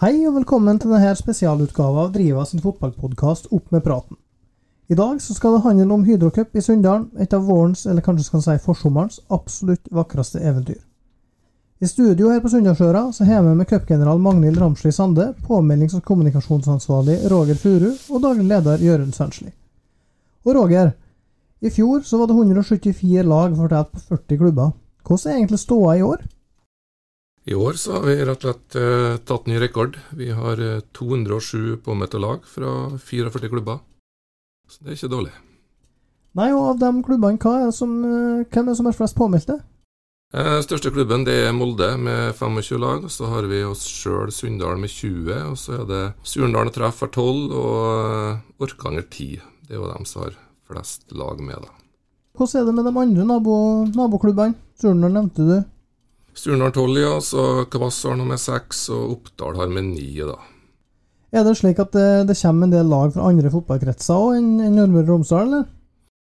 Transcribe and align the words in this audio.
Hei 0.00 0.22
og 0.24 0.32
velkommen 0.32 0.78
til 0.80 0.94
denne 0.94 1.10
spesialutgaven 1.12 1.98
av 2.00 2.12
Driva 2.14 2.40
sin 2.48 2.62
fotballpodkast 2.64 3.50
Opp 3.52 3.66
med 3.74 3.82
praten. 3.84 4.16
I 4.88 4.96
dag 4.96 5.18
skal 5.20 5.58
det 5.58 5.66
handle 5.66 5.92
om 5.92 6.06
Hydrocup 6.06 6.56
i 6.56 6.62
Sunndalen, 6.64 7.10
et 7.20 7.36
av 7.36 7.44
vårens, 7.44 7.82
eller 7.84 8.00
kanskje 8.06 8.24
skal 8.30 8.44
si 8.46 8.54
forsommerens, 8.64 9.18
absolutt 9.28 9.92
vakreste 9.92 10.40
eventyr. 10.40 10.78
I 11.84 11.90
studio 11.92 12.32
her 12.32 12.40
på 12.40 12.48
Sunndalsøra 12.48 13.04
så 13.12 13.28
har 13.28 13.44
vi 13.44 13.52
med 13.58 13.68
cupgeneral 13.68 14.24
Magnhild 14.24 14.56
Ramsli 14.64 14.88
Sande, 14.88 15.34
påmeldings- 15.44 15.98
og 16.00 16.08
kommunikasjonsansvarlig 16.08 17.20
Roger 17.28 17.60
Furu 17.60 17.90
og 17.92 18.24
daglig 18.24 18.48
leder 18.54 18.80
Jørund 18.80 19.12
Sønsli. 19.12 19.52
Og 20.48 20.56
Roger, 20.62 20.94
i 21.60 21.68
fjor 21.68 22.00
så 22.08 22.16
var 22.16 22.32
det 22.32 22.40
174 22.40 23.28
lag 23.28 23.52
fordelt 23.52 23.92
på 23.92 24.06
40 24.16 24.44
klubber. 24.46 24.72
Hvordan 25.04 25.28
er 25.28 25.42
egentlig 25.42 25.60
ståa 25.68 25.98
i 26.00 26.08
år? 26.08 26.24
I 27.48 27.54
år 27.54 27.72
så 27.80 27.92
har 27.96 28.02
vi 28.04 28.18
rett 28.20 28.44
og 28.44 28.50
slett 28.50 28.76
eh, 28.76 29.14
tatt 29.24 29.46
ny 29.48 29.56
rekord. 29.62 29.96
Vi 30.12 30.28
har 30.36 30.60
eh, 30.60 30.82
207 30.96 31.80
påmeldte 31.84 32.20
lag 32.20 32.44
fra 32.44 32.90
44 33.00 33.48
klubber. 33.48 33.80
Så 34.68 34.84
det 34.84 34.92
er 34.92 34.98
ikke 34.98 35.14
dårlig. 35.14 35.32
Nei, 36.38 36.50
og 36.54 36.74
av 36.74 36.82
de 36.82 36.90
klubbene, 37.02 37.40
hva 37.42 37.56
er 37.64 37.72
som, 37.74 37.96
eh, 38.04 38.44
hvem 38.44 38.68
er 38.68 38.70
det 38.70 38.76
som 38.78 38.90
er 38.90 38.98
flest 38.98 39.16
påmeldte? 39.18 39.56
Eh, 40.30 40.60
største 40.62 40.92
klubben 40.94 41.24
det 41.26 41.34
er 41.48 41.56
Molde 41.56 41.88
med 41.98 42.36
25 42.38 42.78
lag. 42.78 43.08
Så 43.10 43.26
har 43.32 43.48
vi 43.50 43.64
oss 43.66 43.82
sjøl 43.88 44.30
Sunndal 44.30 44.78
med 44.78 44.92
20. 44.92 45.32
Og 45.50 45.58
så 45.58 45.80
er 45.80 45.88
det 45.88 46.04
Surndalen 46.22 46.70
Treff 46.76 47.00
har 47.02 47.10
12 47.10 47.50
og 47.50 47.82
eh, 48.04 48.62
Orkanger 48.62 49.08
10. 49.08 49.40
Det 49.66 49.74
er 49.74 49.80
jo 49.80 49.90
dem 49.90 50.06
som 50.06 50.28
har 50.28 50.38
flest 50.70 51.10
lag 51.16 51.40
med, 51.40 51.64
da. 51.64 51.74
Hvordan 52.38 52.60
er 52.60 52.68
det 52.68 52.76
med 52.76 52.86
de 52.86 52.94
andre 53.00 53.26
nabo, 53.26 53.56
naboklubbene? 53.96 54.54
Surndal 54.78 55.16
nevnte 55.16 55.48
du. 55.48 55.56
Surndal 56.34 56.72
12, 56.72 57.00
ja. 57.00 57.12
Så 57.24 57.46
Kvass 57.72 58.04
har 58.08 58.16
nummer 58.18 58.40
6, 58.40 58.86
og 58.94 59.16
Oppdal 59.16 59.58
har 59.60 59.72
med 59.72 59.92
9, 59.94 60.08
da. 60.30 60.38
Er 61.30 61.44
det 61.46 61.56
slik 61.60 61.78
at 61.78 61.92
det, 61.94 62.08
det 62.26 62.38
kommer 62.40 62.66
en 62.66 62.72
del 62.74 62.88
lag 62.90 63.12
fra 63.14 63.28
andre 63.30 63.52
fotballkretser 63.52 64.18
òg 64.18 64.38
enn 64.40 64.48
en 64.64 64.80
Nordmøre 64.80 65.06
og 65.06 65.12
Romsdal, 65.14 65.46
eller? 65.46 65.68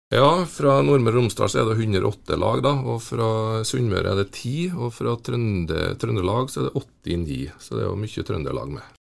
Ja, 0.09 0.29
fra 0.49 0.79
Nordmøre 0.81 1.19
og 1.19 1.23
Romsdal 1.23 1.51
så 1.53 1.61
er 1.61 1.69
det 1.69 1.77
108 1.85 2.39
lag, 2.41 2.63
da. 2.65 2.73
Og 2.89 3.03
fra 3.05 3.31
Sunnmøre 3.69 4.15
er 4.15 4.23
det 4.23 4.31
10. 4.33 4.55
Og 4.79 4.95
fra 4.97 5.15
Trønde, 5.21 5.93
Trøndelag 6.01 6.49
så 6.51 6.63
er 6.63 6.71
det 6.71 6.81
89. 6.81 7.53
Så 7.61 7.77
det 7.77 7.85
er 7.85 7.91
jo 7.91 7.99
mye 8.01 8.25
Trøndelag 8.31 8.73
med. 8.73 8.95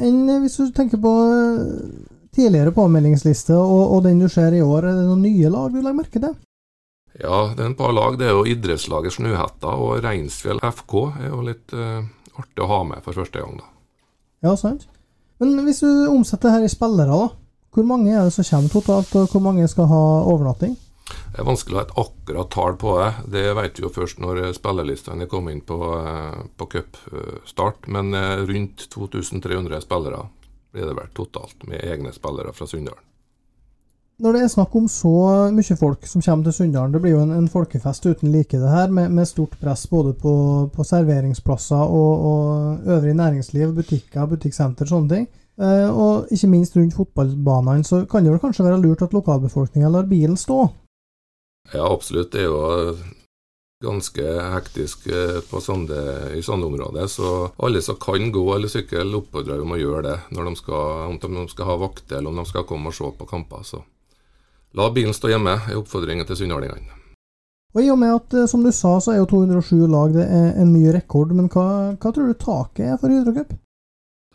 Enn 0.00 0.22
eh, 0.32 0.40
hvis 0.40 0.56
du 0.56 0.70
tenker 0.72 1.00
på 1.02 1.12
eh, 1.28 1.90
tidligere 2.32 2.72
påmeldingsliste 2.72 3.58
og, 3.60 3.82
og 3.92 4.06
den 4.06 4.22
du 4.24 4.28
ser 4.32 4.56
i 4.56 4.64
år, 4.64 4.88
er 4.88 4.96
det 4.96 5.04
noen 5.10 5.26
nye 5.26 5.52
lag 5.52 5.68
du 5.68 5.82
legger 5.82 5.98
merke 6.00 6.22
til? 6.22 6.32
Ja, 7.20 7.52
det 7.52 7.60
er 7.60 7.70
en 7.70 7.78
par 7.78 7.92
lag. 7.92 8.16
Det 8.18 8.28
er 8.28 8.36
jo 8.36 8.46
idrettslaget 8.48 9.16
Snøhetta 9.18 9.74
og 9.76 10.00
Reinsfjell 10.04 10.62
FK. 10.64 10.94
er 11.20 11.28
jo 11.28 11.42
litt 11.44 11.74
uh, 11.76 12.00
artig 12.40 12.64
å 12.64 12.70
ha 12.70 12.80
med 12.88 13.04
for 13.04 13.20
første 13.20 13.42
gang, 13.42 13.58
da. 13.60 13.68
Ja, 14.42 14.56
sant. 14.58 14.88
Men 15.42 15.58
hvis 15.66 15.82
du 15.84 15.90
omsetter 16.08 16.54
her 16.54 16.64
i 16.64 16.70
spillere, 16.72 17.12
da. 17.12 17.28
Hvor 17.72 17.86
mange 17.88 18.12
er 18.12 18.26
det 18.26 18.34
som 18.34 18.44
kommer 18.44 18.72
totalt, 18.72 19.14
og 19.16 19.30
hvor 19.32 19.44
mange 19.44 19.68
skal 19.70 19.88
ha 19.88 20.00
overnatting? 20.28 20.74
Det 21.32 21.40
er 21.40 21.48
vanskelig 21.48 21.76
å 21.76 21.80
ha 21.80 21.84
et 21.86 21.94
akkurat 22.02 22.50
tall 22.52 22.76
på 22.80 22.96
det. 23.00 23.10
Det 23.32 23.44
vet 23.56 23.78
vi 23.78 23.86
jo 23.86 23.92
først 23.92 24.20
når 24.22 24.42
spillerlistene 24.56 25.24
er 25.24 25.30
kommet 25.32 25.56
inn 25.56 25.64
på, 25.64 25.78
eh, 25.96 26.42
på 26.56 26.68
cupstart. 26.74 27.88
Men 27.88 28.12
eh, 28.14 28.44
rundt 28.48 28.86
2300 28.92 29.80
spillere 29.84 30.26
blir 30.72 30.88
det 30.88 30.98
vel 30.98 31.10
totalt, 31.16 31.64
med 31.68 31.84
egne 31.84 32.12
spillere 32.12 32.52
fra 32.56 32.68
Sunndalen. 32.68 33.11
Når 34.22 34.36
det 34.36 34.40
er 34.44 34.50
snakk 34.52 34.74
om 34.78 34.84
så 34.86 35.12
mye 35.50 35.76
folk 35.78 36.04
som 36.06 36.22
kommer 36.22 36.46
til 36.46 36.54
Sunndalen, 36.54 36.92
det 36.94 37.00
blir 37.02 37.16
jo 37.16 37.22
en, 37.24 37.32
en 37.34 37.48
folkefest 37.50 38.04
uten 38.06 38.30
like 38.30 38.54
det 38.54 38.70
her, 38.70 38.92
med, 38.94 39.10
med 39.10 39.26
stort 39.26 39.56
press 39.58 39.82
både 39.90 40.12
på, 40.14 40.34
på 40.70 40.84
serveringsplasser 40.86 41.82
og, 41.82 42.26
og 42.28 42.92
øvrig 42.94 43.16
næringsliv, 43.18 43.72
butikker, 43.74 44.28
butikksenter, 44.30 44.86
sånne 44.86 45.10
ting. 45.10 45.26
Eh, 45.58 45.88
og 45.90 46.30
ikke 46.30 46.52
minst 46.52 46.78
rundt 46.78 46.94
fotballbanene, 46.94 47.82
så 47.84 48.04
kan 48.06 48.22
det 48.22 48.30
vel 48.30 48.44
kanskje 48.44 48.68
være 48.68 48.78
lurt 48.84 49.02
at 49.02 49.16
lokalbefolkninga 49.16 49.90
lar 49.90 50.06
bilen 50.06 50.38
stå? 50.38 50.68
Ja, 51.72 51.88
absolutt. 51.88 52.30
Det 52.30 52.44
er 52.44 52.48
jo 52.52 52.94
ganske 53.82 54.22
hektisk 54.54 55.08
eh, 55.10 55.40
sånne, 55.66 55.98
i 56.38 56.44
sånne 56.46 56.68
områder. 56.70 57.10
Så 57.10 57.32
alle 57.58 57.82
som 57.82 57.98
kan 57.98 58.30
gå 58.30 58.44
eller 58.54 58.70
sykle, 58.70 59.02
oppfordrer 59.18 59.64
om 59.66 59.74
å 59.74 59.80
gjøre 59.80 60.04
det 60.06 60.16
når 60.36 60.52
de 60.52 60.54
skal, 60.62 61.10
om 61.10 61.18
de 61.18 61.48
skal 61.50 61.70
ha 61.72 61.76
vakter 61.82 62.20
eller 62.20 62.30
om 62.30 62.38
de 62.38 62.46
skal 62.52 62.68
komme 62.70 62.92
og 62.92 62.96
se 62.96 63.10
på 63.18 63.28
kamper. 63.34 63.66
La 64.78 64.90
bilen 64.92 65.14
stå 65.16 65.32
hjemme, 65.32 65.56
er 65.68 65.78
oppfordringen 65.78 66.28
til 66.28 66.42
sunnhordingene. 66.42 67.00
Og 67.72 67.80
i 67.80 67.88
og 67.92 67.98
med 68.00 68.14
at, 68.14 68.34
eh, 68.36 68.48
som 68.50 68.64
du 68.64 68.72
sa, 68.72 68.98
så 69.00 69.14
er 69.14 69.22
jo 69.22 69.28
207 69.30 69.86
lag 69.88 70.12
det 70.12 70.26
er 70.28 70.56
en 70.60 70.72
ny 70.74 70.86
rekord, 70.92 71.32
men 71.36 71.48
hva, 71.52 71.66
hva 71.96 72.12
tror 72.12 72.28
du 72.28 72.36
taket 72.36 72.86
er 72.86 72.98
for 73.00 73.12
Hydrocup? 73.12 73.54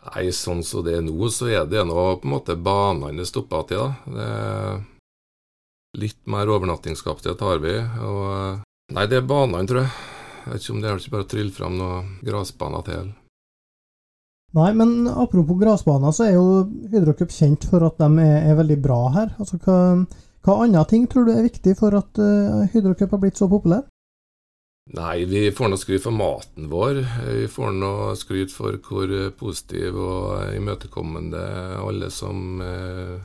Nei, 0.08 0.30
sånn 0.32 0.62
som 0.64 0.84
det 0.86 0.96
er 0.98 1.04
nå, 1.04 1.16
så 1.30 1.50
er 1.52 1.66
det 1.68 1.84
nå 1.86 1.94
på 1.94 2.26
en 2.26 2.32
måte 2.32 2.56
banene 2.56 3.18
det 3.18 3.28
stopper 3.28 3.66
til. 3.68 3.82
da. 3.82 4.14
Det 4.14 4.28
er 4.28 4.84
litt 5.98 6.20
mer 6.30 6.50
overnattingskapasitet 6.54 7.44
har 7.44 7.62
vi. 7.62 7.76
og 8.02 8.64
Nei, 8.94 9.06
det 9.06 9.20
er 9.20 9.26
banene, 9.28 9.66
tror 9.68 9.84
jeg. 9.84 9.94
Jeg 10.38 10.52
vet 10.52 10.62
ikke 10.64 10.74
om 10.74 10.82
det 10.82 10.88
er 10.88 11.00
ikke 11.02 11.14
bare 11.14 11.26
å 11.26 11.32
trylle 11.32 11.52
fram 11.52 11.74
noen 11.76 12.12
gressbaner 12.24 12.84
til. 12.86 13.10
Nei, 14.56 14.70
men 14.72 15.10
apropos 15.12 15.58
gressbaner, 15.60 16.14
så 16.16 16.24
er 16.24 16.38
jo 16.38 16.62
Hydrocup 16.88 17.34
kjent 17.34 17.66
for 17.68 17.84
at 17.84 17.98
de 18.00 18.08
er, 18.24 18.48
er 18.48 18.56
veldig 18.56 18.78
bra 18.80 19.02
her. 19.18 19.34
Altså, 19.36 19.60
hva, 19.60 19.76
hva 20.48 20.62
andre 20.64 20.80
ting 20.88 21.04
tror 21.12 21.28
du 21.28 21.34
er 21.34 21.44
viktig 21.44 21.74
for 21.76 21.92
at 21.98 22.16
uh, 22.16 22.64
Hydrocup 22.72 23.12
har 23.12 23.20
blitt 23.20 23.36
så 23.36 23.50
populær? 23.52 23.84
Nei, 24.96 25.26
vi 25.28 25.50
får 25.52 25.68
nå 25.68 25.76
skryt 25.76 26.00
for 26.00 26.16
maten 26.16 26.70
vår. 26.72 27.02
Vi 27.28 27.48
får 27.52 27.74
nå 27.76 27.90
skryt 28.16 28.54
for 28.54 28.78
hvor 28.80 29.10
positiv 29.36 29.98
og 30.00 30.54
imøtekommende 30.56 31.42
alle 31.76 32.08
som 32.08 32.62
eh, 32.64 33.18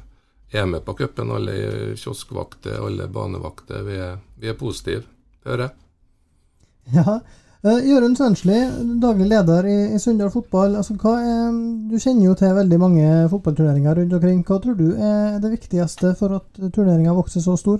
er 0.51 0.67
med 0.67 0.84
på 0.84 0.97
cupen. 1.00 1.31
Alle 1.31 1.56
kioskvakter, 1.95 2.81
alle 2.84 3.07
banevakter. 3.07 3.79
Vi 3.88 3.95
er, 3.95 4.19
vi 4.35 4.51
er 4.51 4.59
positive, 4.59 5.07
hører 5.47 5.69
jeg. 5.69 5.79
Ja. 7.00 7.22
Uh, 7.63 7.78
Jørund 7.79 8.18
Svendsli, 8.19 8.57
daglig 9.00 9.29
leder 9.31 9.63
i, 9.72 9.75
i 9.96 10.00
Sunndal 10.01 10.34
fotball. 10.34 10.74
Altså, 10.75 10.97
er, 11.16 11.53
du 11.88 11.96
kjenner 11.96 12.25
jo 12.25 12.34
til 12.35 12.57
veldig 12.57 12.79
mange 12.81 13.06
fotballturneringer 13.31 14.01
rundt 14.01 14.16
omkring. 14.18 14.41
Hva 14.44 14.57
tror 14.59 14.75
du 14.75 14.90
er 14.91 15.38
det 15.40 15.53
viktigste 15.53 16.12
for 16.19 16.35
at 16.41 16.59
turneringa 16.75 17.13
vokser 17.16 17.46
så 17.46 17.56
stor? 17.56 17.79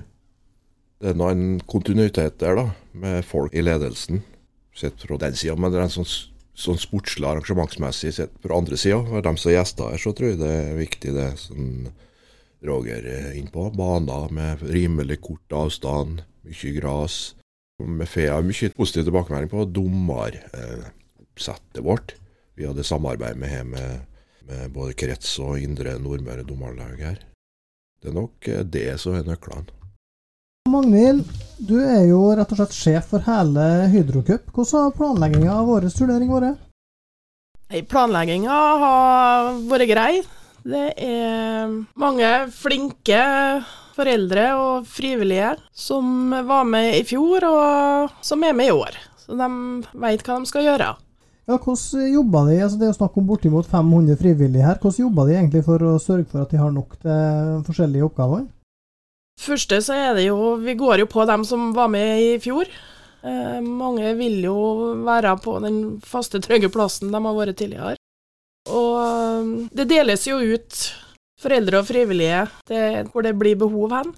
Det 1.04 1.12
er 1.12 1.20
nå 1.20 1.28
en 1.28 1.60
kontinuitet 1.68 2.40
der, 2.40 2.56
da, 2.62 2.66
med 2.96 3.28
folk 3.28 3.52
i 3.52 3.66
ledelsen. 3.66 4.24
Sett 4.72 5.04
fra 5.04 5.20
den 5.20 5.36
sida. 5.36 5.58
Men 5.60 5.76
det 5.76 5.82
er 5.82 5.90
en 5.90 5.96
sånn, 5.98 6.08
sånn 6.56 6.80
sportslig 6.80 7.28
arrangementsmessig 7.34 8.16
sett 8.16 8.40
fra 8.40 8.64
andre 8.64 8.80
sida. 8.80 9.04
For 9.12 9.28
dem 9.28 9.36
som 9.36 9.52
er 9.52 9.60
gjester 9.60 9.92
her, 9.92 10.00
så 10.00 10.16
tror 10.16 10.32
jeg 10.32 10.44
det 10.46 10.56
er 10.62 10.80
viktig 10.80 11.18
det 11.20 11.30
som 11.44 11.70
Roger 12.64 13.04
er 13.04 13.32
inne 13.36 13.52
på. 13.52 13.68
Baner 13.76 14.32
med 14.32 14.64
rimelig 14.64 15.20
kort 15.28 15.60
avstand, 15.66 16.24
mye 16.48 16.78
gras. 16.80 17.34
Vi 17.82 18.06
får 18.06 18.44
mye 18.46 18.70
positiv 18.78 19.04
tilbakemelding 19.08 19.50
på 19.50 19.66
dommeroppsettet 19.66 21.82
vårt. 21.84 22.16
Vi 22.56 22.66
hadde 22.70 22.84
samarbeid 22.86 23.38
med, 23.38 23.66
med, 23.66 24.00
med 24.48 24.72
både 24.72 24.94
krets 24.94 25.40
og 25.42 25.60
indre 25.60 26.00
Nordmøre 26.00 26.44
dommerlag 26.46 26.98
her. 27.02 27.18
Det 28.02 28.10
er 28.12 28.16
nok 28.20 28.50
det 28.70 29.00
som 29.02 29.16
er 29.18 29.24
nøklene. 29.26 29.66
Magnhild, 30.70 31.26
du 31.60 31.80
er 31.82 32.06
jo 32.08 32.36
rett 32.38 32.52
og 32.54 32.58
slett 32.62 32.74
sjef 32.78 33.08
for 33.12 33.20
hele 33.26 33.90
Hydrocup. 33.92 34.52
Hvordan 34.56 34.82
har 34.86 34.96
planlegginga 34.96 35.52
av 35.58 35.66
vår 35.68 35.90
turnering 35.92 36.30
vært? 36.32 36.58
Planlegginga 37.90 38.60
har 38.84 39.50
vært 39.68 39.90
grei. 39.90 40.22
Det 40.64 40.94
er 41.04 41.68
mange 42.00 42.30
flinke 42.56 43.20
foreldre 43.96 44.46
og 44.58 44.88
frivillige 44.90 45.54
som 45.76 46.34
var 46.48 46.68
med 46.68 47.00
i 47.00 47.04
fjor, 47.08 47.46
og 47.48 48.24
som 48.26 48.44
er 48.46 48.56
med 48.58 48.72
i 48.72 48.76
år. 48.76 48.98
Så 49.24 49.38
de 49.40 49.50
veit 50.04 50.24
hva 50.26 50.40
de 50.40 50.50
skal 50.50 50.68
gjøre. 50.68 50.94
Ja, 51.44 51.58
Hvordan 51.60 52.08
jobber 52.08 52.48
de? 52.48 52.58
Altså, 52.64 52.78
det 52.80 52.86
er 52.86 52.92
jo 52.94 53.00
snakk 53.02 53.18
om 53.20 53.28
bortimot 53.28 53.68
500 53.68 54.16
frivillige 54.20 54.64
her. 54.64 54.80
Hvordan 54.80 55.06
jobber 55.06 55.28
de 55.28 55.36
egentlig 55.36 55.64
for 55.66 55.84
å 55.84 55.98
sørge 56.00 56.28
for 56.32 56.46
at 56.46 56.54
de 56.54 56.62
har 56.62 56.72
nok 56.72 56.96
til 57.04 57.64
forskjellige 57.68 58.08
oppgaver? 58.08 58.46
Første 59.44 59.80
så 59.82 59.96
er 59.98 60.12
det 60.14 60.28
jo 60.28 60.56
Vi 60.62 60.76
går 60.78 61.02
jo 61.02 61.08
på 61.10 61.26
dem 61.26 61.44
som 61.48 61.72
var 61.76 61.90
med 61.92 62.22
i 62.22 62.34
fjor. 62.40 62.70
Eh, 63.24 63.60
mange 63.64 64.14
vil 64.20 64.44
jo 64.44 64.58
være 65.04 65.36
på 65.44 65.58
den 65.64 66.00
faste, 66.04 66.40
trygge 66.44 66.70
plassen 66.72 67.12
de 67.12 67.20
har 67.26 67.36
vært 67.36 67.58
tidligere. 67.60 67.98
Og 68.72 69.00
eh, 69.04 69.52
det 69.76 69.90
deles 69.92 70.28
jo 70.28 70.40
ut 70.40 70.80
foreldre 71.44 71.82
og 71.82 71.88
frivillige 71.88 72.46
det, 72.70 72.84
hvor 73.12 73.26
det 73.26 73.36
blir 73.40 73.60
behov 73.60 73.92
hen. 73.94 74.14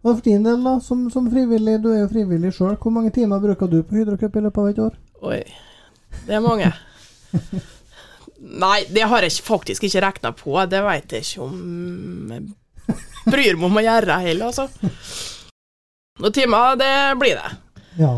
Og 0.00 0.14
for 0.14 0.22
din 0.24 0.46
del, 0.46 0.62
da, 0.64 0.78
som, 0.80 1.02
som 1.12 1.26
frivillig, 1.28 1.76
du 1.84 1.90
er 1.92 2.04
jo 2.04 2.12
frivillig 2.12 2.54
sjøl, 2.56 2.78
hvor 2.80 2.94
mange 2.94 3.12
timer 3.12 3.42
bruker 3.42 3.68
du 3.68 3.82
på 3.84 3.98
Hydrocup 3.98 4.38
i 4.38 4.44
løpet 4.46 4.62
av 4.62 4.70
et 4.70 4.80
år? 4.86 4.96
Oi, 5.28 5.42
det 6.24 6.38
er 6.38 6.44
mange. 6.44 6.70
Nei, 8.40 8.78
det 8.88 9.04
har 9.04 9.26
jeg 9.26 9.44
faktisk 9.44 9.84
ikke 9.84 10.00
regna 10.06 10.32
på. 10.32 10.54
Det 10.72 10.80
veit 10.86 11.12
jeg 11.12 11.26
ikke 11.26 11.44
om 11.44 12.32
jeg 12.32 12.48
bryr 13.28 13.58
meg 13.58 13.66
om 13.68 13.76
å 13.76 13.84
gjøre 13.84 14.16
heller, 14.24 14.48
altså. 14.48 14.64
Noen 16.20 16.36
timer, 16.36 16.80
det 16.80 16.92
blir 17.20 17.36
det. 17.36 17.50
Ja. 18.00 18.14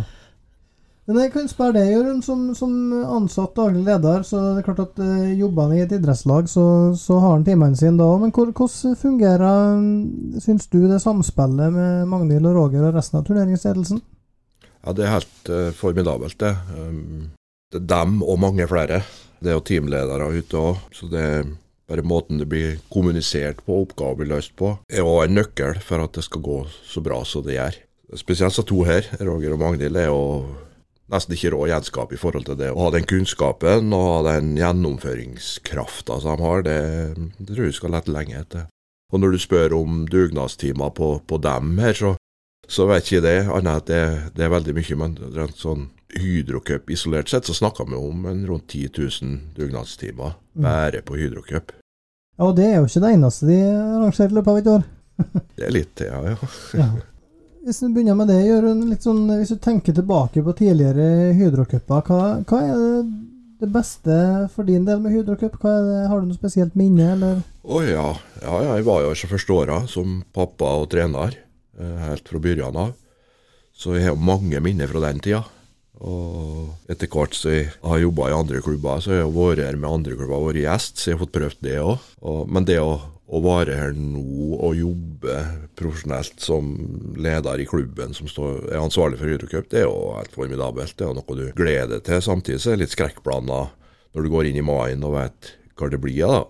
Men 1.10 1.18
jeg 1.18 1.32
kan 1.34 1.48
spørre 1.50 1.74
deg, 1.74 1.88
Jørund, 1.90 2.20
som, 2.22 2.42
som 2.54 2.74
ansatt 3.16 3.56
daglig 3.58 3.80
leder, 3.88 4.22
så 4.22 4.38
det 4.38 4.60
er 4.60 4.66
klart 4.68 4.82
at 4.84 5.00
uh, 5.02 5.32
jobber 5.34 5.66
han 5.66 5.74
i 5.74 5.82
et 5.82 5.94
idrettslag, 5.96 6.46
så, 6.50 6.64
så 6.98 7.18
har 7.18 7.34
han 7.34 7.46
timene 7.46 7.78
sine 7.78 7.98
da. 7.98 8.06
Men 8.22 8.30
hvor, 8.34 8.52
hvordan 8.54 8.94
fungerer, 9.00 9.82
syns 10.44 10.70
du, 10.70 10.84
det 10.86 11.00
samspillet 11.02 11.74
med 11.74 12.06
Magnhild 12.12 12.46
og 12.52 12.60
Roger 12.60 12.86
og 12.86 12.94
resten 13.00 13.18
av 13.18 13.26
turneringsledelsen? 13.26 13.98
Ja, 14.82 14.94
det 14.94 15.08
er 15.08 15.14
helt 15.16 15.50
uh, 15.50 15.72
formidabelt, 15.74 16.38
det. 16.38 16.54
Um, 16.78 17.32
det 17.74 17.82
er 17.82 17.90
dem 17.96 18.22
og 18.22 18.38
mange 18.38 18.70
flere. 18.70 19.02
Det 19.42 19.50
er 19.50 19.58
jo 19.58 19.66
teamledere 19.66 20.30
ute 20.38 20.66
òg, 20.70 20.82
så 20.94 21.10
det 21.10 21.22
er 21.26 21.46
bare 21.90 22.06
måten 22.06 22.38
det 22.38 22.46
blir 22.46 22.76
kommunisert 22.92 23.64
på, 23.66 23.82
oppgaver 23.82 24.22
blir 24.22 24.36
løst 24.36 24.54
på, 24.54 24.76
er 24.86 25.02
òg 25.02 25.24
en 25.26 25.40
nøkkel 25.40 25.80
for 25.82 26.04
at 26.04 26.14
det 26.14 26.22
skal 26.30 26.44
gå 26.46 26.60
så 26.70 27.02
bra 27.02 27.24
som 27.26 27.42
det 27.42 27.58
gjør. 27.58 27.86
Spesielt 28.20 28.54
så 28.54 28.62
to 28.68 28.84
her, 28.86 29.08
Roger 29.18 29.56
og 29.56 29.64
Magnhild, 29.64 29.98
er 29.98 30.12
jo 30.12 30.22
nesten 31.12 31.36
ikke 31.36 31.52
rå 31.54 31.66
gjenskap 31.70 32.12
i 32.12 32.20
forhold 32.20 32.46
til 32.48 32.58
det. 32.60 32.70
Å 32.72 32.86
ha 32.86 32.92
den 32.94 33.08
kunnskapen 33.08 33.92
og 33.96 34.06
ha 34.08 34.20
den 34.32 34.54
gjennomføringskrafta 34.58 36.18
som 36.22 36.38
de 36.38 36.46
har, 36.46 36.64
det, 36.66 36.78
det 37.38 37.52
tror 37.52 37.68
jeg 37.68 37.78
skal 37.78 37.94
lette 37.96 38.14
lenge 38.14 38.38
etter. 38.40 38.68
Og 39.12 39.20
når 39.20 39.34
du 39.34 39.42
spør 39.42 39.74
om 39.76 40.04
dugnadstimer 40.08 40.92
på, 40.96 41.14
på 41.28 41.38
dem 41.44 41.76
her, 41.82 41.92
så, 41.92 42.14
så 42.68 42.86
vet 42.88 43.04
ikke 43.04 43.26
det, 43.26 43.36
annet 43.52 43.82
at 43.82 43.90
det, 43.90 44.04
det 44.38 44.46
er 44.46 44.54
veldig 44.54 44.76
mye. 44.78 44.98
Men 45.02 45.18
rent 45.36 45.60
sånn 45.60 45.90
Hydrocup 46.16 46.90
isolert 46.92 47.28
sett, 47.32 47.48
så 47.48 47.56
snakker 47.56 47.88
vi 47.88 47.96
om 47.96 48.26
en 48.28 48.42
rundt 48.48 48.72
10 48.72 48.90
000 48.96 49.38
dugnadstimer 49.56 50.34
bare 50.52 51.04
på 51.04 51.16
Hydrocup. 51.20 51.72
Ja, 52.38 52.48
og 52.48 52.56
det 52.56 52.66
er 52.70 52.78
jo 52.80 52.88
ikke 52.88 53.04
det 53.04 53.14
eneste 53.18 53.48
de 53.48 53.60
arrangerer 53.68 54.32
i 54.32 54.36
løpet 54.38 54.52
av 54.52 54.60
et 54.60 54.70
år. 54.72 54.84
Det 55.56 55.66
er 55.68 55.74
litt, 55.76 55.90
til, 56.00 56.08
ja. 56.08 56.36
Ja. 56.80 56.88
Hvis 57.62 57.78
du 57.78 57.92
begynner 57.94 58.16
med 58.18 58.26
det, 58.26 58.40
Jørund, 58.42 58.88
sånn, 58.98 59.20
hvis 59.38 59.52
du 59.54 59.58
tenker 59.62 59.94
tilbake 59.94 60.42
på 60.42 60.54
tidligere 60.58 61.30
Hydrocuper, 61.38 62.00
hva, 62.08 62.22
hva 62.42 62.58
er 62.66 62.80
det, 63.60 63.68
beste 63.70 64.16
for 64.50 64.66
din 64.66 64.82
del 64.88 64.98
med 64.98 65.14
Hydrocup? 65.14 65.60
Har 65.62 66.18
du 66.18 66.26
noe 66.26 66.34
spesielt 66.34 66.74
minne, 66.74 67.12
eller? 67.14 67.44
Å 67.62 67.82
ja. 67.86 68.08
ja, 68.42 68.56
ja, 68.66 68.72
jeg 68.80 68.86
var 68.88 69.04
jo 69.04 69.12
ikke 69.14 69.30
første 69.36 69.54
åra 69.54 69.76
som 69.86 70.18
pappa 70.34 70.72
og 70.80 70.88
trener, 70.90 71.38
eh, 71.78 72.00
helt 72.08 72.26
fra 72.26 72.42
begynnelsen 72.42 72.80
av. 72.82 72.96
Så 73.70 73.94
jeg 73.94 74.08
har 74.08 74.18
mange 74.18 74.58
minner 74.66 74.90
fra 74.90 75.04
den 75.06 75.22
tida. 75.22 75.44
Og 76.02 76.90
etter 76.90 77.06
hvert 77.06 77.38
som 77.38 77.54
jeg 77.54 77.70
har 77.78 78.02
jobba 78.02 78.32
i 78.32 78.36
andre 78.40 78.64
klubber, 78.66 78.98
så 78.98 79.14
jeg 79.14 79.22
har 79.28 79.34
vært 79.38 79.62
her 79.62 79.78
med 79.78 79.92
andre 80.00 80.18
klubber, 80.18 80.48
vært 80.48 80.64
gjest, 80.64 80.98
så 80.98 81.12
jeg 81.12 81.20
har 81.20 81.22
fått 81.22 81.36
prøvd 81.38 81.62
det 81.62 81.78
òg. 81.78 82.10
Men 82.50 82.66
det 82.66 82.82
å, 82.82 82.96
å 83.32 83.40
være 83.40 83.76
her 83.78 83.94
nå 83.96 84.58
og 84.58 84.76
jobbe 84.76 85.36
profesjonelt 85.78 86.42
som 86.42 86.72
leder 87.16 87.62
i 87.62 87.68
klubben 87.68 88.12
som 88.16 88.28
står, 88.28 88.66
er 88.68 88.82
ansvarlig 88.82 89.20
for 89.20 89.30
Hydrocup, 89.30 89.70
det 89.72 89.82
er 89.82 89.86
jo 89.86 90.12
helt 90.18 90.34
formidabelt. 90.36 90.92
Det 90.98 91.06
er 91.06 91.12
jo 91.12 91.16
noe 91.16 91.38
du 91.38 91.46
gleder 91.56 91.94
deg 91.94 92.04
til. 92.08 92.20
Samtidig 92.24 92.60
så 92.60 92.72
er 92.72 92.76
det 92.76 92.84
litt 92.84 92.96
skrekkblanda 92.96 93.62
når 94.12 94.26
du 94.26 94.32
går 94.34 94.50
inn 94.50 94.60
i 94.60 94.66
mai 94.66 94.92
og 94.98 95.14
vet 95.16 95.54
hva 95.80 95.88
det 95.92 96.02
blir. 96.02 96.20
Da 96.20 96.42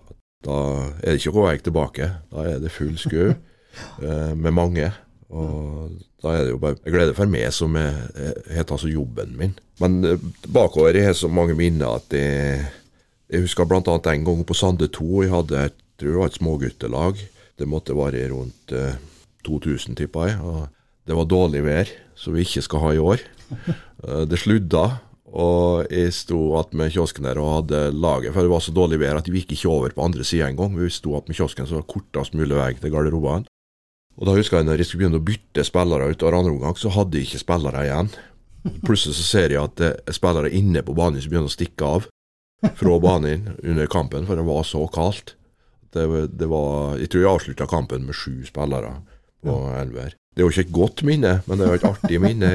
Da 0.43 0.57
er 0.99 1.13
det 1.13 1.21
ikke 1.21 1.31
noen 1.31 1.47
vei 1.47 1.57
tilbake. 1.63 2.09
Da 2.33 2.47
er 2.51 2.59
det 2.59 2.73
full 2.75 2.97
skau 2.99 3.31
eh, 4.07 4.33
med 4.35 4.51
mange. 4.51 4.91
Og 5.33 5.93
da 6.21 6.33
er 6.35 6.43
det 6.43 6.51
jo 6.51 6.59
bare 6.61 6.77
Jeg 6.83 6.93
gleder 6.93 7.15
for 7.17 7.31
meg 7.31 7.47
som 7.55 7.77
heter 7.79 8.75
altså 8.75 8.91
jobben 8.91 9.37
min. 9.39 9.55
Men 9.79 10.03
eh, 10.03 10.25
bakover 10.51 10.91
jeg 10.91 11.07
har 11.07 11.15
så 11.15 11.31
mange 11.31 11.55
minner 11.55 11.95
at 11.95 12.11
jeg, 12.11 12.59
jeg 13.31 13.47
husker 13.47 13.65
bl.a. 13.65 13.79
en 13.79 14.27
gang 14.27 14.43
på 14.43 14.53
Sande 14.57 14.91
2. 14.91 15.23
Jeg 15.23 15.31
hadde 15.31 15.63
jeg 15.63 15.77
tror 16.03 16.13
det 16.13 16.21
var 16.21 16.31
et 16.31 16.39
småguttelag. 16.39 17.23
Det 17.59 17.69
måtte 17.69 17.95
være 17.97 18.27
rundt 18.33 18.75
eh, 18.75 18.99
2000, 19.47 19.97
tippa 19.99 20.27
jeg. 20.29 20.37
Og 20.43 20.67
det 21.07 21.17
var 21.17 21.29
dårlig 21.29 21.63
vær, 21.65 21.89
som 22.15 22.35
vi 22.35 22.45
ikke 22.45 22.63
skal 22.65 22.85
ha 22.87 22.93
i 22.93 23.01
år. 23.01 23.25
Eh, 24.03 24.25
det 24.27 24.35
sludda. 24.35 24.97
Og 25.31 25.87
jeg 25.87 26.11
sto 26.11 26.57
attmed 26.59 26.91
kiosken 26.91 27.23
der 27.23 27.37
og 27.39 27.53
hadde 27.53 27.79
laget, 27.95 28.33
for 28.35 28.43
det 28.43 28.51
var 28.51 28.61
så 28.61 28.73
dårlig 28.75 28.99
vær 28.99 29.15
at 29.21 29.29
vi 29.31 29.39
gikk 29.39 29.53
ikke 29.55 29.69
over 29.71 29.93
på 29.95 30.03
andre 30.03 30.25
sida 30.27 30.49
engang. 30.51 30.75
Vi 30.75 30.89
sto 30.91 31.13
attmed 31.15 31.37
kiosken 31.37 31.69
så 31.69 31.79
kortest 31.87 32.35
mulig 32.35 32.57
vei 32.57 32.73
til 32.75 32.91
garderobene. 32.91 33.47
Og 34.19 34.27
da 34.27 34.35
husker 34.35 34.59
jeg 34.59 34.67
når 34.67 34.81
jeg 34.83 34.89
skulle 34.89 35.05
begynne 35.05 35.21
å 35.21 35.25
bytte 35.25 35.63
spillere 35.65 36.09
ut 36.11 36.25
av 36.25 36.35
andre 36.35 36.51
omgang, 36.51 36.75
så 36.77 36.91
hadde 36.93 37.17
jeg 37.17 37.29
ikke 37.29 37.41
spillere 37.45 37.85
igjen. 37.87 38.11
Plutselig 38.83 39.15
så 39.21 39.25
ser 39.29 39.55
jeg 39.55 39.63
at 39.63 39.79
det 39.79 39.93
er 40.03 40.19
spillere 40.19 40.51
inne 40.53 40.83
på 40.83 40.97
banen 40.99 41.23
som 41.23 41.31
begynner 41.31 41.49
å 41.49 41.55
stikke 41.55 41.93
av 41.95 42.11
fra 42.75 42.99
banen 43.07 43.53
under 43.63 43.89
kampen, 43.91 44.27
for 44.27 44.35
det 44.35 44.45
var 44.51 44.67
så 44.67 44.83
kaldt. 44.91 45.37
Det, 45.93 46.05
det 46.33 46.49
var, 46.49 46.97
jeg 47.01 47.11
tror 47.13 47.23
jeg 47.23 47.31
avslutta 47.31 47.69
kampen 47.69 48.07
med 48.07 48.17
sju 48.17 48.43
spillere 48.47 48.95
på 49.43 49.55
elver. 49.77 50.15
Det 50.33 50.41
er 50.41 50.47
jo 50.47 50.53
ikke 50.53 50.65
et 50.67 50.75
godt 50.75 51.03
minne, 51.05 51.33
men 51.45 51.59
det 51.59 51.65
er 51.65 51.73
jo 51.73 51.79
et 51.81 51.89
artig 51.91 52.19
minne 52.23 52.51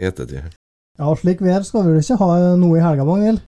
i 0.00 0.06
ettertid. 0.08 0.52
Ja, 1.00 1.08
slik 1.18 1.40
vær 1.44 1.64
skal 1.66 1.86
vi 1.86 1.94
vel 1.94 2.04
ikke 2.04 2.20
ha 2.20 2.30
noe 2.60 2.78
i 2.78 2.84
helga, 2.84 3.04
Magnhild? 3.08 3.42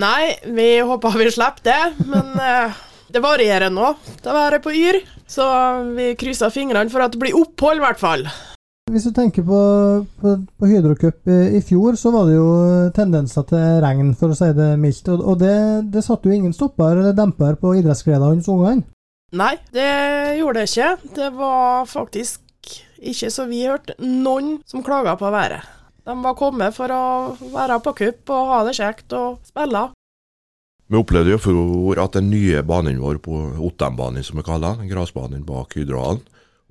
Nei, 0.00 0.36
vi 0.54 0.68
håper 0.86 1.16
vi 1.18 1.26
slipper 1.34 1.64
det, 1.66 2.06
men 2.06 2.36
eh, 2.38 2.76
det 3.10 3.22
varierer 3.24 3.72
nå. 3.74 3.88
Det 4.22 4.34
var 4.36 4.54
på 4.62 4.72
Yr, 4.76 5.00
så 5.26 5.46
vi 5.96 6.12
krysser 6.20 6.52
fingrene 6.54 6.92
for 6.92 7.02
at 7.02 7.16
det 7.16 7.22
blir 7.22 7.36
opphold, 7.36 7.80
i 7.80 7.84
hvert 7.84 8.00
fall. 8.00 8.26
Hvis 8.90 9.04
du 9.06 9.12
tenker 9.14 9.44
på, 9.46 9.58
på, 10.18 10.32
på 10.58 10.66
Hydrocup 10.66 11.28
i, 11.30 11.38
i 11.58 11.60
fjor, 11.62 11.94
så 11.98 12.10
var 12.10 12.26
det 12.26 12.34
jo 12.34 12.48
tendenser 12.96 13.44
til 13.46 13.76
regn, 13.84 14.14
for 14.18 14.34
å 14.34 14.38
si 14.38 14.48
det 14.56 14.72
mildt. 14.82 15.10
Og, 15.12 15.22
og 15.22 15.36
det, 15.42 15.56
det 15.94 16.02
satte 16.02 16.26
jo 16.26 16.34
ingen 16.34 16.54
stopper 16.56 16.98
eller 16.98 17.14
demper 17.14 17.58
på 17.60 17.76
idrettsgleden 17.78 18.26
hans 18.26 18.50
ungene. 18.50 18.82
Nei, 19.38 19.54
det 19.70 20.40
gjorde 20.40 20.64
det 20.64 20.70
ikke. 20.72 21.12
Det 21.20 21.28
var 21.36 21.86
faktisk 21.86 22.72
ikke 23.00 23.30
så 23.30 23.46
vi 23.46 23.62
hørte 23.62 23.94
noen 24.02 24.56
som 24.66 24.82
klaga 24.84 25.14
på 25.20 25.30
været. 25.30 25.68
De 26.04 26.16
var 26.24 26.34
kommet 26.34 26.74
for 26.74 26.90
å 26.90 27.04
være 27.52 27.78
på 27.84 27.94
kupp 28.00 28.32
og 28.34 28.50
ha 28.50 28.60
det 28.66 28.74
kjekt 28.80 29.14
og 29.14 29.38
spille. 29.46 29.84
Vi 30.90 30.98
opplevde 30.98 31.36
jo 31.36 31.38
for 31.38 32.00
at 32.02 32.18
den 32.18 32.32
nye 32.32 32.64
banen 32.66 32.98
vår 32.98 33.20
på 33.22 33.36
Ottenbanen, 33.68 34.26
som 34.26 34.40
vi 34.40 34.46
kaller 34.48 34.80
den, 34.80 34.90
grasbanen 34.90 35.46
bak 35.46 35.78
Hydrohallen, 35.78 36.24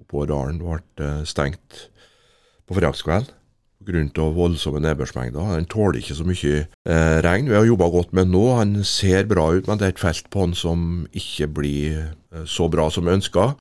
på 0.10 0.26
Dalen, 0.28 0.60
ble 0.60 1.10
stengt 1.30 1.86
på 2.70 2.78
fredagskvelden 2.78 3.36
pga. 3.90 4.26
voldsomme 4.36 4.82
nedbørsmengder. 4.84 5.42
Han 5.56 5.66
tåler 5.66 6.00
ikke 6.00 6.18
så 6.18 6.26
mye 6.28 6.66
eh, 6.68 7.18
regn. 7.26 7.50
Vi 7.50 7.56
har 7.58 7.66
jobba 7.66 7.90
godt 7.90 8.14
med 8.14 8.30
nå. 8.30 8.44
Han 8.60 8.84
ser 8.84 9.26
bra 9.26 9.50
ut, 9.56 9.68
men 9.68 9.80
det 9.80 9.88
er 9.88 9.96
et 9.96 10.04
felt 10.04 10.30
på 10.30 10.44
han 10.46 10.54
som 10.54 11.08
ikke 11.16 11.48
blir 11.48 11.98
eh, 12.04 12.46
så 12.46 12.70
bra 12.70 12.90
som 12.94 13.10
ønska 13.10 13.56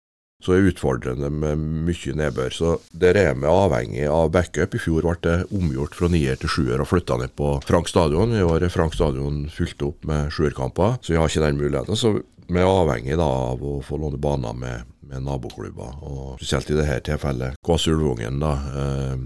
så 0.44 0.54
er 0.54 0.68
utfordrende 0.70 1.30
med 1.34 1.58
mye 1.58 2.14
nedbør. 2.14 2.54
Så 2.54 2.76
der 2.94 3.18
er 3.18 3.34
vi 3.34 3.48
avhengig 3.50 4.06
av 4.06 4.30
backup. 4.30 4.74
I 4.74 4.82
fjor 4.82 5.02
ble 5.02 5.16
det 5.24 5.38
omgjort 5.50 5.96
fra 5.98 6.10
nier 6.12 6.38
til 6.38 6.52
sjuer 6.52 6.82
og 6.82 6.90
flytta 6.92 7.18
ned 7.18 7.34
på 7.38 7.56
Frank 7.66 7.90
stadion. 7.90 8.36
I 8.36 8.44
år 8.46 8.62
er 8.62 8.72
Frank 8.72 8.94
stadion 8.94 9.48
fylt 9.50 9.82
opp 9.82 10.06
med 10.06 10.30
sjuerkamper, 10.34 11.00
så 11.02 11.14
vi 11.14 11.18
har 11.18 11.30
ikke 11.30 11.42
den 11.42 11.58
muligheten. 11.58 11.98
Så 11.98 12.20
vi 12.48 12.62
er 12.62 12.70
avhengig 12.70 13.18
da 13.18 13.26
av 13.26 13.64
å 13.66 13.80
få 13.84 13.98
låne 13.98 14.20
baner 14.22 14.54
med, 14.56 14.86
med 15.08 15.24
naboklubber, 15.24 15.98
og 16.04 16.38
spesielt 16.38 16.70
i 16.70 16.78
dette 16.78 17.00
tilfellet 17.08 17.58
Kåsulvungen. 17.64 18.40
da. 18.42 18.52
Eh, 18.82 19.16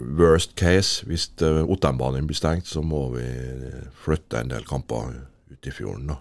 worst 0.00 0.56
case, 0.56 1.06
hvis 1.06 1.30
eh, 1.42 1.62
Ottenbanen 1.64 2.26
blir 2.28 2.38
stengt, 2.38 2.68
så 2.68 2.82
må 2.84 3.08
vi 3.16 3.26
flytte 4.04 4.40
en 4.40 4.52
del 4.52 4.66
kamper 4.68 5.14
ut 5.52 5.66
i 5.66 5.74
fjorden. 5.74 6.12
da. 6.12 6.20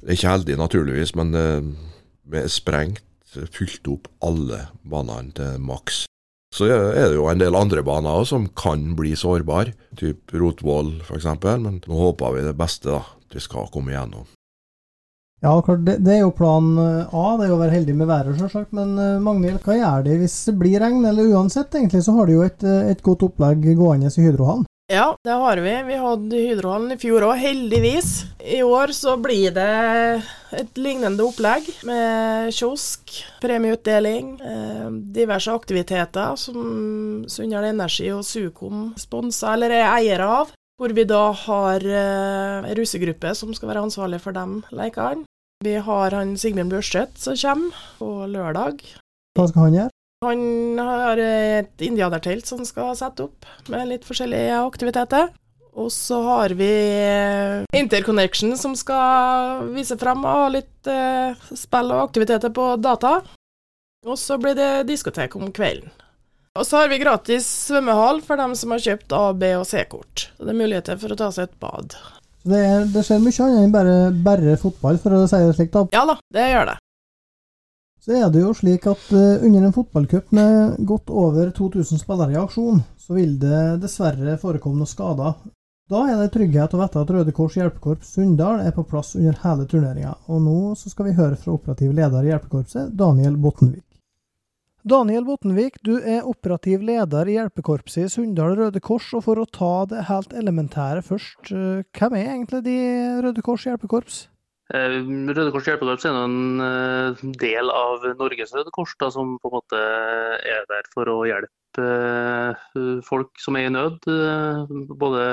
Det 0.00 0.12
er 0.12 0.18
ikke 0.18 0.34
heldig, 0.36 0.58
naturligvis, 0.58 1.14
men 1.18 1.34
eh, 1.34 1.72
vi 2.28 2.42
er 2.42 2.52
sprengt 2.52 3.04
fylt 3.52 3.88
opp 3.90 4.08
alle 4.24 4.68
banene 4.88 5.34
til 5.36 5.58
maks. 5.60 6.06
Så 6.54 6.64
er 6.70 7.10
det 7.10 7.18
jo 7.18 7.26
en 7.28 7.40
del 7.42 7.56
andre 7.58 7.82
baner 7.84 8.24
som 8.24 8.46
kan 8.56 8.94
bli 8.96 9.12
sårbare, 9.18 9.74
typ 10.00 10.32
Rotvoll 10.32 10.94
f.eks., 11.04 11.28
men 11.44 11.82
nå 11.84 11.98
håper 12.06 12.38
vi 12.38 12.46
det 12.46 12.56
beste, 12.56 12.88
da. 12.94 13.04
At 13.28 13.36
vi 13.36 13.44
skal 13.44 13.68
komme 13.68 13.92
igjennom. 13.92 14.24
Ja, 15.44 15.52
det, 15.62 15.98
det 16.02 16.16
er 16.16 16.24
jo 16.24 16.32
plan 16.34 16.72
A, 16.78 17.26
det 17.38 17.46
er 17.46 17.52
jo 17.52 17.58
å 17.58 17.60
være 17.60 17.76
heldig 17.76 17.94
med 17.94 18.10
været, 18.10 18.38
selvsagt. 18.40 18.72
Men 18.74 18.96
eh, 18.98 19.20
Magnhild, 19.22 19.60
hva 19.62 19.76
gjør 19.78 20.08
de 20.08 20.16
hvis 20.22 20.40
det 20.48 20.56
blir 20.58 20.82
regn? 20.82 21.04
Eller 21.06 21.30
uansett, 21.34 21.70
egentlig, 21.78 22.02
så 22.06 22.16
har 22.16 22.26
de 22.26 22.34
jo 22.38 22.46
et, 22.46 22.66
et 22.94 23.04
godt 23.06 23.28
opplegg 23.28 23.62
gående 23.78 24.10
i 24.10 24.26
Hydrohallen. 24.26 24.66
Ja, 24.90 25.16
det 25.24 25.30
har 25.30 25.56
vi. 25.56 25.82
Vi 25.84 25.96
hadde 26.00 26.38
Hydrohallen 26.40 26.94
i 26.94 26.96
fjor 26.96 27.26
òg, 27.26 27.36
heldigvis. 27.36 28.22
I 28.40 28.62
år 28.64 28.94
så 28.96 29.18
blir 29.20 29.52
det 29.52 29.72
et 30.56 30.80
lignende 30.80 31.26
opplegg 31.26 31.66
med 31.84 32.48
kiosk, 32.56 33.12
premieutdeling, 33.42 34.30
eh, 34.40 34.86
diverse 35.12 35.52
aktiviteter 35.52 36.40
som 36.40 37.26
Sunndal 37.28 37.68
Energi 37.68 38.08
og 38.16 38.24
Sukom 38.24 38.94
sponser 38.96 39.52
eller 39.58 39.76
er 39.76 39.90
eiere 39.92 40.30
av. 40.40 40.56
Hvor 40.78 40.94
vi 40.94 41.04
da 41.10 41.24
har 41.34 41.82
ei 41.82 42.74
russegruppe 42.78 43.34
som 43.34 43.50
skal 43.56 43.72
være 43.72 43.82
ansvarlig 43.88 44.20
for 44.22 44.36
de 44.36 44.62
lekene. 44.78 45.26
Vi 45.66 45.74
har 45.82 46.14
han 46.14 46.36
Sigbjørn 46.38 46.70
Børstvedt 46.70 47.18
som 47.18 47.34
kommer 47.34 47.78
på 47.98 48.10
lørdag. 48.30 48.84
Hva 49.34 49.46
skal 49.50 49.64
han 49.64 49.74
gjøre? 49.74 49.92
Han 50.22 50.78
har 50.78 51.18
et 51.22 51.82
indianertelt 51.82 52.46
som 52.46 52.62
skal 52.66 52.94
sette 52.98 53.26
opp, 53.26 53.46
med 53.70 53.90
litt 53.90 54.06
forskjellige 54.06 54.56
aktiviteter. 54.62 55.28
Og 55.78 55.92
så 55.94 56.18
har 56.24 56.54
vi 56.58 56.70
eh, 56.70 57.62
Interconnection 57.78 58.56
som 58.58 58.74
skal 58.78 59.68
vise 59.74 59.98
frem 59.98 60.24
og 60.26 60.40
ha 60.40 60.48
litt 60.56 60.90
eh, 60.90 61.38
spill 61.54 61.92
og 61.94 62.08
aktiviteter 62.08 62.54
på 62.54 62.72
data. 62.82 63.20
Og 64.06 64.18
så 64.18 64.38
blir 64.42 64.58
det 64.58 64.88
diskotek 64.88 65.34
om 65.38 65.52
kvelden. 65.54 65.90
Og 66.58 66.66
så 66.66 66.80
har 66.80 66.88
vi 66.90 66.98
gratis 66.98 67.46
svømmehall 67.68 68.18
for 68.26 68.40
dem 68.40 68.54
som 68.58 68.72
har 68.74 68.82
kjøpt 68.82 69.14
A-, 69.14 69.32
B- 69.38 69.54
og 69.60 69.66
C-kort. 69.68 70.28
Så 70.34 70.42
det 70.42 70.50
er 70.50 70.58
muligheter 70.58 70.98
for 70.98 71.14
å 71.14 71.18
ta 71.20 71.30
seg 71.34 71.46
et 71.46 71.60
bad. 71.62 71.94
Det, 72.48 72.58
er, 72.58 72.86
det 72.90 73.04
skjer 73.06 73.22
mye 73.22 73.44
annet 73.44 73.62
enn 73.62 73.74
bare, 73.74 73.96
bare 74.26 74.56
fotball, 74.58 74.98
for 75.02 75.14
å 75.14 75.24
si 75.30 75.38
det 75.38 75.54
slik. 75.54 75.70
da. 75.74 75.84
Ja 75.94 76.02
da, 76.08 76.18
det 76.34 76.48
gjør 76.50 76.70
det. 76.72 76.76
Så 78.02 78.16
er 78.16 78.32
det 78.32 78.42
jo 78.42 78.54
slik 78.56 78.86
at 78.88 79.06
uh, 79.12 79.44
under 79.44 79.68
en 79.68 79.74
fotballcup 79.76 80.34
med 80.34 80.78
godt 80.88 81.12
over 81.12 81.50
2000 81.54 82.02
spillere 82.02 82.34
i 82.34 82.40
aksjon, 82.40 82.82
så 82.98 83.14
vil 83.18 83.36
det 83.42 83.62
dessverre 83.82 84.38
forekomme 84.40 84.80
noen 84.80 84.90
skader. 84.90 85.38
Da 85.88 86.02
er 86.10 86.18
det 86.20 86.32
trygghet 86.34 86.74
å 86.76 86.82
vite 86.82 87.00
at 87.00 87.10
Røde 87.14 87.32
Kors 87.36 87.54
hjelpekorps 87.56 88.10
Sunndal 88.16 88.60
er 88.60 88.74
på 88.76 88.84
plass 88.88 89.14
under 89.16 89.38
hele 89.44 89.64
turneringa. 89.68 90.16
Og 90.28 90.42
nå 90.44 90.56
så 90.76 90.90
skal 90.92 91.08
vi 91.08 91.14
høre 91.16 91.38
fra 91.38 91.54
operativ 91.54 91.94
leder 91.96 92.26
i 92.26 92.32
hjelpekorpset, 92.32 92.90
Daniel 92.98 93.38
Bottenvik. 93.40 93.87
Daniel 94.88 95.26
Bottenvik, 95.26 95.74
du 95.84 95.98
er 95.98 96.24
operativ 96.24 96.80
leder 96.86 97.28
i 97.28 97.34
hjelpekorpset 97.34 98.06
i 98.06 98.10
Sunndal 98.12 98.54
Røde 98.56 98.80
Kors. 98.80 99.10
Og 99.18 99.24
for 99.26 99.40
å 99.40 99.44
ta 99.44 99.84
det 99.90 100.06
helt 100.08 100.32
elementære 100.32 101.02
først, 101.04 101.50
uh, 101.52 101.82
hvem 101.98 102.16
er 102.16 102.30
egentlig 102.32 102.62
de 102.64 102.76
Røde 103.26 103.44
Kors 103.44 103.66
hjelpekorps? 103.68 104.22
Eh, 104.72 104.96
Røde 105.32 105.50
Kors 105.52 105.68
hjelpekorps 105.68 106.06
er 106.08 106.16
en 106.22 106.62
eh, 106.64 107.20
del 107.40 107.72
av 107.72 108.06
Norges 108.20 108.54
Røde 108.56 108.72
Kors, 108.72 108.94
da, 109.00 109.10
som 109.12 109.36
på 109.42 109.50
en 109.50 109.56
måte 109.58 109.82
er 110.54 110.64
der 110.68 110.88
for 110.94 111.08
å 111.08 111.18
hjelpe 111.28 111.84
eh, 111.84 113.02
folk 113.04 113.40
som 113.40 113.56
er 113.60 113.68
i 113.68 113.74
nød. 113.74 114.08
Både 115.00 115.26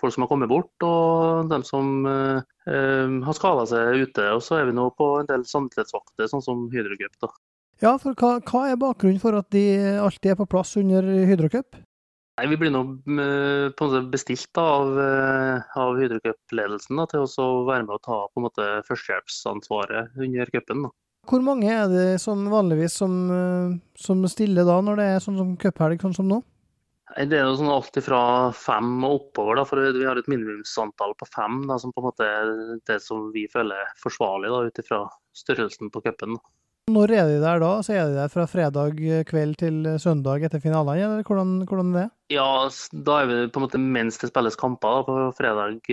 folk 0.00 0.14
som 0.14 0.24
har 0.24 0.30
kommet 0.30 0.52
bort, 0.52 0.72
og 0.86 1.48
dem 1.50 1.64
som 1.66 2.06
har 2.06 3.34
skada 3.34 3.64
seg 3.66 4.04
ute. 4.04 4.28
Og 4.36 4.44
så 4.46 4.60
er 4.60 4.68
vi 4.68 4.76
nå 4.76 4.84
på 4.94 5.08
en 5.18 5.28
del 5.28 5.44
samtidighetsvakter, 5.48 6.28
sånn 6.30 6.44
som 6.44 6.68
Hydrocup. 6.70 7.32
Ja, 7.78 7.92
for 8.02 8.16
hva, 8.18 8.38
hva, 8.42 8.64
er 8.66 8.80
bakgrunnen 8.80 9.20
for 9.22 9.36
at 9.38 9.52
de 9.54 9.64
alltid 10.02 10.32
er 10.32 10.38
på 10.40 10.48
plass 10.50 10.74
under 10.80 11.06
Hydrocup? 11.28 11.78
Nei, 12.38 12.46
Vi 12.50 12.58
blir 12.58 12.72
nå 12.74 12.82
på 13.06 13.14
en 13.14 13.74
måte 13.78 14.00
bestilt 14.10 14.58
av, 14.58 14.94
av 15.78 15.98
Hydrocup-ledelsen 15.98 17.02
til 17.10 17.26
å 17.26 17.48
være 17.68 17.86
med 17.86 17.94
å 17.96 18.02
ta 18.02 18.18
på 18.26 18.40
en 18.40 18.46
måte 18.46 18.66
førstehjelpsansvaret 18.86 20.18
under 20.18 20.50
cupen. 20.54 20.88
Hvor 21.28 21.42
mange 21.44 21.70
er 21.70 21.90
det 21.92 22.06
som 22.22 22.46
vanligvis 22.50 22.94
som, 23.02 23.16
som 23.98 24.22
stiller 24.30 24.66
da, 24.66 24.78
når 24.82 25.00
det 25.00 25.08
er 25.12 25.24
sånn 25.24 25.38
som 25.38 25.56
cuphelg, 25.60 26.00
sånn 26.02 26.16
som 26.18 26.30
nå? 26.30 26.38
Det 27.16 27.38
er 27.38 27.46
jo 27.46 27.56
sånn 27.56 27.72
alt 27.72 27.96
fra 28.04 28.20
fem 28.56 28.90
og 29.06 29.14
oppover. 29.16 29.58
da, 29.58 29.64
for 29.68 29.80
Vi 29.96 30.06
har 30.06 30.18
et 30.20 30.28
minimumsantall 30.28 31.14
på 31.18 31.26
fem, 31.30 31.62
da, 31.68 31.78
som 31.80 31.92
på 31.94 32.02
en 32.02 32.08
måte 32.10 32.26
er 32.26 32.52
det 32.90 32.98
som 33.02 33.30
vi 33.34 33.46
føler 33.50 33.92
forsvarlig 34.02 34.52
ut 34.68 34.80
ifra 34.82 35.02
størrelsen 35.36 35.90
på 35.94 36.02
cupen. 36.04 36.36
Når 36.88 37.12
er 37.12 37.26
de 37.28 37.40
der 37.42 37.58
da? 37.60 37.70
Så 37.84 37.92
er 37.92 38.06
de 38.08 38.16
der 38.16 38.30
fra 38.32 38.46
fredag 38.48 39.00
kveld 39.28 39.58
til 39.60 39.82
søndag 40.00 40.46
etter 40.46 40.62
finalene, 40.62 41.04
eller 41.04 41.26
hvordan, 41.26 41.50
hvordan 41.68 41.90
er 41.92 41.98
det? 41.98 42.04
Ja, 42.32 42.46
da 43.04 43.16
er 43.20 43.28
vi 43.28 43.36
på 43.52 43.60
en 43.60 43.66
måte 43.66 43.80
mens 43.80 44.16
det 44.22 44.30
spilles 44.30 44.56
kamper. 44.56 45.02
da, 45.02 45.02
På 45.04 45.16
fredag 45.36 45.84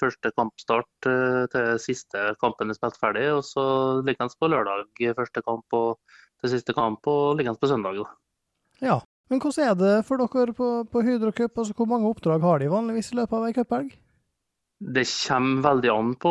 første 0.00 0.32
kampstart 0.32 1.08
til 1.52 1.68
siste 1.84 2.30
kampen 2.40 2.72
er 2.72 2.78
spilt 2.78 2.96
ferdig. 3.02 3.26
Og 3.34 3.44
så 3.44 3.66
likeens 4.08 4.38
på 4.40 4.48
lørdag 4.48 4.88
første 5.18 5.44
kamp 5.44 5.76
og 5.76 6.00
til 6.40 6.54
siste 6.54 6.72
kamp, 6.76 7.04
og 7.04 7.36
likeens 7.36 7.60
på 7.60 7.68
søndag. 7.68 8.00
da. 8.00 8.08
Ja, 8.80 8.98
men 9.28 9.40
hvordan 9.42 9.68
er 9.68 9.76
det 9.76 9.94
for 10.08 10.16
dere 10.16 10.56
på, 10.56 10.72
på 10.88 11.04
Hydro 11.04 11.30
Cup? 11.30 11.58
Altså, 11.58 11.76
hvor 11.76 11.92
mange 11.92 12.08
oppdrag 12.08 12.40
har 12.40 12.58
de 12.58 12.72
vanligvis 12.72 13.12
i 13.12 13.20
løpet 13.20 13.36
av 13.36 13.48
ei 13.48 13.56
cuphelg? 13.56 13.94
Det 14.76 15.06
kommer 15.08 15.62
veldig 15.64 15.88
an 15.88 16.10
på, 16.20 16.30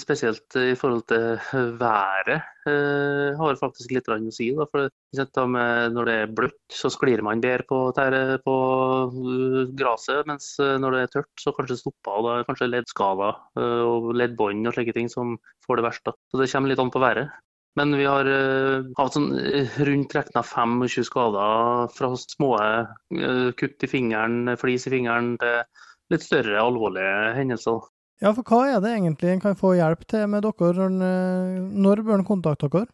spesielt 0.00 0.56
i 0.56 0.72
forhold 0.80 1.02
til 1.12 1.74
været. 1.76 2.46
Eh, 2.64 3.36
har 3.36 3.58
faktisk 3.60 3.92
litt 3.92 4.08
å 4.08 4.16
si. 4.32 4.48
Da, 4.56 4.64
for 4.70 4.88
Når 5.12 6.08
det 6.08 6.14
er 6.14 6.32
bløtt, 6.32 6.62
så 6.72 6.88
sklir 6.88 7.20
man 7.20 7.44
bedre 7.44 7.66
på, 7.68 7.92
på 8.46 8.56
gresset. 9.76 10.24
Mens 10.26 10.56
når 10.58 10.90
det 10.90 11.02
er 11.02 11.12
tørt, 11.18 11.32
så 11.36 11.52
kanskje 11.52 11.82
stopper. 11.82 12.16
og 12.16 12.24
Da 12.24 12.38
er 12.38 12.48
kanskje 12.48 12.72
leddskader 12.72 13.40
og 13.60 14.12
leddbånd 14.16 14.66
og 14.66 14.74
slike 14.74 14.96
ting 14.96 15.12
som 15.12 15.36
får 15.66 15.76
det 15.76 15.88
verst. 15.90 16.04
Da. 16.08 16.16
Så 16.32 16.40
det 16.40 16.52
kommer 16.52 16.72
litt 16.72 16.80
an 16.80 16.94
på 16.94 17.02
været. 17.02 17.28
Men 17.78 17.94
vi 17.96 18.04
har 18.04 18.28
uh, 18.28 18.84
hatt 18.98 19.14
sånn 19.16 19.30
rundt 19.88 20.12
regna 20.16 20.42
25 20.44 21.06
skader 21.08 21.86
fra 21.94 22.10
små 22.20 22.50
uh, 22.60 23.48
kutt 23.56 23.86
i 23.86 23.88
fingeren, 23.88 24.52
flis 24.60 24.84
i 24.88 24.92
fingeren, 24.92 25.38
til 25.40 25.62
litt 26.12 26.24
større 26.24 26.60
alvorlige 26.60 27.34
hendelser. 27.38 27.82
Ja, 28.22 28.30
for 28.36 28.46
hva 28.46 28.62
er 28.70 28.82
det 28.84 28.92
egentlig 28.94 29.32
en 29.32 29.42
kan 29.42 29.58
få 29.58 29.74
hjelp 29.74 30.04
til 30.10 30.28
med 30.30 30.44
dere? 30.46 30.88
Når 30.92 32.04
bør 32.06 32.20
en 32.20 32.28
kontakte 32.28 32.70
dere? 32.70 32.90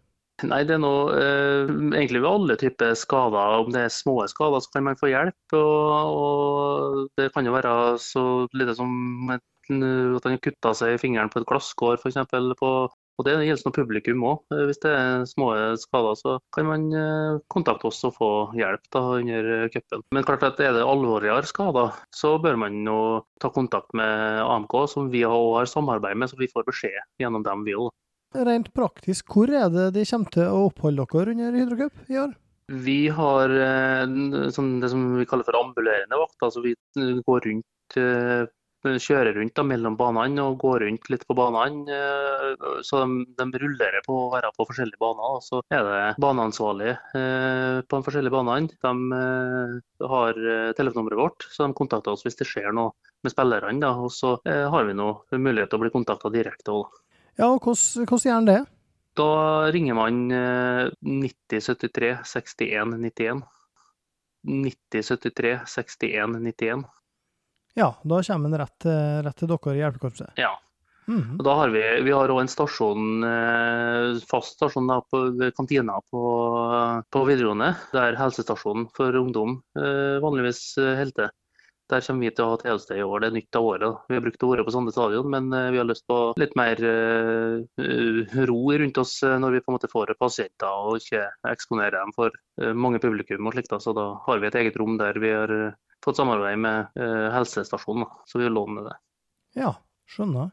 Nei, 0.47 0.61
det 0.63 0.77
er 0.77 0.79
noe, 0.79 1.17
eh, 1.19 1.71
egentlig 1.99 2.21
ved 2.23 2.31
alle 2.31 2.57
typer 2.61 2.93
skader. 2.95 3.57
Om 3.59 3.73
det 3.75 3.81
er 3.83 3.91
små 3.91 4.21
skader, 4.31 4.63
så 4.63 4.71
kan 4.77 4.87
man 4.87 4.99
få 5.01 5.11
hjelp. 5.11 5.57
Og, 5.59 6.21
og 6.23 7.09
det 7.19 7.33
kan 7.35 7.49
jo 7.49 7.57
være 7.57 7.73
så 7.99 8.25
lite 8.55 8.77
som 8.79 9.35
at 9.35 9.43
han 9.69 9.83
har 9.83 10.39
kutta 10.45 10.73
seg 10.79 10.95
i 10.95 11.01
fingeren 11.03 11.33
på 11.33 11.43
et 11.43 11.49
glasskår, 11.51 11.99
f.eks. 11.99 12.21
Og 13.19 13.27
Det 13.27 13.35
gjelder 13.43 13.67
noe 13.67 13.75
publikum 13.75 14.25
òg. 14.29 14.57
Hvis 14.69 14.79
det 14.85 14.93
er 14.95 15.25
små 15.27 15.49
skader, 15.83 16.19
så 16.21 16.37
kan 16.55 16.69
man 16.69 16.85
kontakte 17.51 17.91
oss 17.91 17.99
og 18.07 18.15
få 18.15 18.31
hjelp 18.55 18.85
da, 18.95 19.03
under 19.19 19.49
cupen. 19.75 20.05
Men 20.15 20.27
klart 20.27 20.47
at 20.47 20.61
er 20.63 20.77
det 20.77 20.85
alvorligere 20.87 21.43
skader, 21.51 21.97
så 22.15 22.37
bør 22.39 22.61
man 22.63 22.79
jo 22.87 22.99
ta 23.43 23.51
kontakt 23.51 23.91
med 23.99 24.43
AMK, 24.45 24.77
som 24.93 25.11
vi 25.11 25.25
har 25.27 25.67
samarbeid 25.67 26.15
med, 26.15 26.31
så 26.31 26.39
vi 26.39 26.51
får 26.53 26.69
beskjed 26.71 27.01
gjennom 27.19 27.43
dem 27.47 27.67
vi 27.67 27.75
òg. 27.75 27.91
Rent 28.39 28.71
praktisk, 28.77 29.33
hvor 29.33 29.51
er 29.51 29.71
det 29.73 29.89
de 29.97 30.05
kommer 30.07 30.35
til 30.35 30.47
å 30.47 30.67
oppholde 30.69 31.07
dere 31.11 31.35
under 31.35 31.59
Hydrocup 31.59 32.13
i 32.13 32.21
år? 32.21 32.37
Vi 32.69 32.99
har 33.17 33.49
det 33.49 34.53
som 34.53 35.03
vi 35.17 35.25
kaller 35.27 35.47
for 35.49 35.57
ambulerende 35.57 36.21
vakt. 36.21 36.37
altså 36.45 36.61
Vi 36.61 36.75
går 37.25 37.47
rundt 37.47 37.99
kjører 38.85 39.35
rundt 39.35 39.57
da, 39.57 39.65
mellom 39.67 39.97
banene 39.99 40.45
og 40.47 40.59
går 40.63 40.85
rundt 40.85 41.09
litt 41.11 41.25
på 41.27 41.37
banene. 41.37 41.99
Så 42.87 43.01
de, 43.03 43.25
de 43.39 43.61
rullerer 43.63 44.05
på 44.07 44.15
å 44.15 44.31
være 44.33 44.53
på 44.57 44.67
forskjellige 44.69 45.01
baner. 45.03 45.37
Og 45.39 45.43
så 45.45 45.61
er 45.75 45.85
det 45.87 46.01
baneansvarlige 46.23 46.95
eh, 47.19 47.81
på 47.83 47.99
de 47.99 48.07
forskjellige 48.07 48.35
banene. 48.35 48.71
De 48.87 49.19
eh, 49.19 50.09
har 50.15 50.41
telefonnummeret 50.79 51.21
vårt, 51.21 51.49
så 51.51 51.67
de 51.67 51.79
kontakter 51.79 52.15
oss 52.15 52.25
hvis 52.27 52.39
det 52.39 52.49
skjer 52.49 52.73
noe 52.77 52.95
med 53.27 53.35
spillerne. 53.35 53.93
Og 54.05 54.13
så 54.15 54.37
eh, 54.49 54.67
har 54.71 54.89
vi 54.89 54.97
nå 54.97 55.11
mulighet 55.35 55.73
til 55.73 55.81
å 55.81 55.85
bli 55.85 55.95
kontakta 55.95 56.33
direkte 56.35 56.75
òg. 56.79 56.99
Ja, 57.39 57.53
og 57.53 57.63
hvordan, 57.63 58.09
hvordan 58.09 58.27
gjør 58.27 58.43
en 58.43 58.51
det? 58.51 58.61
Da 59.19 59.31
ringer 59.75 59.97
man 59.99 60.19
9073 60.31 62.13
61 62.23 62.95
91. 63.03 63.43
9073 64.47 65.57
61 65.67 66.39
91. 66.39 66.87
Ja, 67.79 67.93
da 68.03 68.23
kommer 68.27 68.51
en 68.51 68.59
rett, 68.59 68.89
rett 69.25 69.39
til 69.39 69.51
dere 69.53 69.77
i 69.77 69.83
hjelpekorpset? 69.85 70.35
Ja. 70.41 70.57
Mm. 71.09 71.39
Og 71.39 71.45
da 71.47 71.55
har 71.63 71.71
vi, 71.73 71.83
vi 72.05 72.13
har 72.13 72.29
òg 72.29 72.43
en 72.43 72.51
stasjon, 72.53 73.23
fast 74.29 74.59
stasjon 74.59 74.91
på 75.09 75.21
kantina 75.57 75.97
på, 76.11 76.23
på 77.09 77.23
videregående, 77.25 77.71
der 77.95 78.19
helsestasjonen 78.19 78.91
for 78.97 79.17
ungdom 79.17 79.61
vanligvis 79.75 80.75
holder 80.77 81.15
til. 81.23 81.37
Der 81.89 82.05
kommer 82.05 82.27
vi 82.27 82.35
til 82.37 82.45
å 82.45 82.51
ha 82.51 82.59
tjeneste 82.61 82.99
i 82.99 83.05
år. 83.07 83.23
Det 83.23 83.29
er 83.31 83.37
nytt 83.39 83.57
av 83.57 83.65
året. 83.71 84.03
Vi 84.11 84.17
har 84.19 84.25
brukt 84.27 84.43
året 84.45 84.67
på 84.67 84.73
Sande 84.75 84.93
stadion, 84.93 85.31
men 85.33 85.49
vi 85.49 85.81
har 85.81 85.89
lyst 85.89 86.05
på 86.11 86.19
litt 86.37 86.53
mer 86.61 86.83
ro 88.51 88.59
rundt 88.83 89.01
oss 89.01 89.15
når 89.25 89.57
vi 89.57 89.63
på 89.65 89.73
en 89.73 89.79
måte 89.79 89.89
får 89.89 90.13
pasienter 90.21 90.69
og 90.69 91.01
ikke 91.01 91.25
eksponerer 91.49 91.97
dem 91.97 92.13
for 92.13 92.37
mange 92.77 93.01
publikum. 93.01 93.49
og 93.49 93.57
slikt. 93.57 93.73
Så 93.81 93.97
da 93.97 94.11
har 94.27 94.43
vi 94.43 94.51
et 94.51 94.61
eget 94.61 94.77
rom 94.77 95.01
der 95.01 95.17
vi 95.23 95.33
har 95.33 95.55
fått 96.05 96.21
samarbeid 96.21 96.61
med 96.63 96.95
uh, 97.01 97.29
helsestasjonen, 97.35 98.07
så 98.27 98.41
vi 98.41 98.51
låner 98.53 98.89
det. 98.91 98.97
Ja, 99.59 99.75
skjønner. 100.11 100.53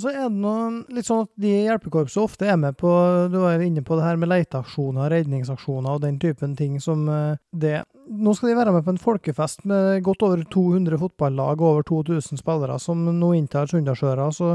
Og 0.00 0.04
så 0.04 0.12
er 0.14 0.30
det 0.30 0.40
noe 0.40 0.94
litt 0.94 1.08
sånn 1.08 1.26
at 1.26 1.30
de 1.42 1.50
i 1.50 1.64
hjelpekorpset 1.66 2.22
ofte 2.22 2.46
er 2.48 2.56
med 2.56 2.78
på 2.80 2.88
Du 3.28 3.36
var 3.42 3.60
inne 3.60 3.82
på 3.84 3.98
det 3.98 4.06
her 4.06 4.16
med 4.20 4.30
leteaksjoner, 4.30 5.10
redningsaksjoner 5.12 5.98
og 5.98 6.04
den 6.06 6.16
typen 6.22 6.54
ting 6.56 6.78
som 6.80 7.02
eh, 7.10 7.36
det. 7.52 7.82
Nå 8.08 8.32
skal 8.32 8.52
de 8.52 8.56
være 8.56 8.72
med 8.72 8.86
på 8.86 8.94
en 8.94 9.02
folkefest 9.02 9.66
med 9.68 10.00
godt 10.06 10.24
over 10.24 10.46
200 10.54 10.96
fotballag 11.02 11.60
og 11.60 11.68
over 11.68 11.88
2000 11.90 12.40
spillere 12.40 12.78
som 12.80 13.02
nå 13.18 13.34
inntar 13.36 13.68
Sunndalsøra. 13.68 14.30
Så 14.32 14.54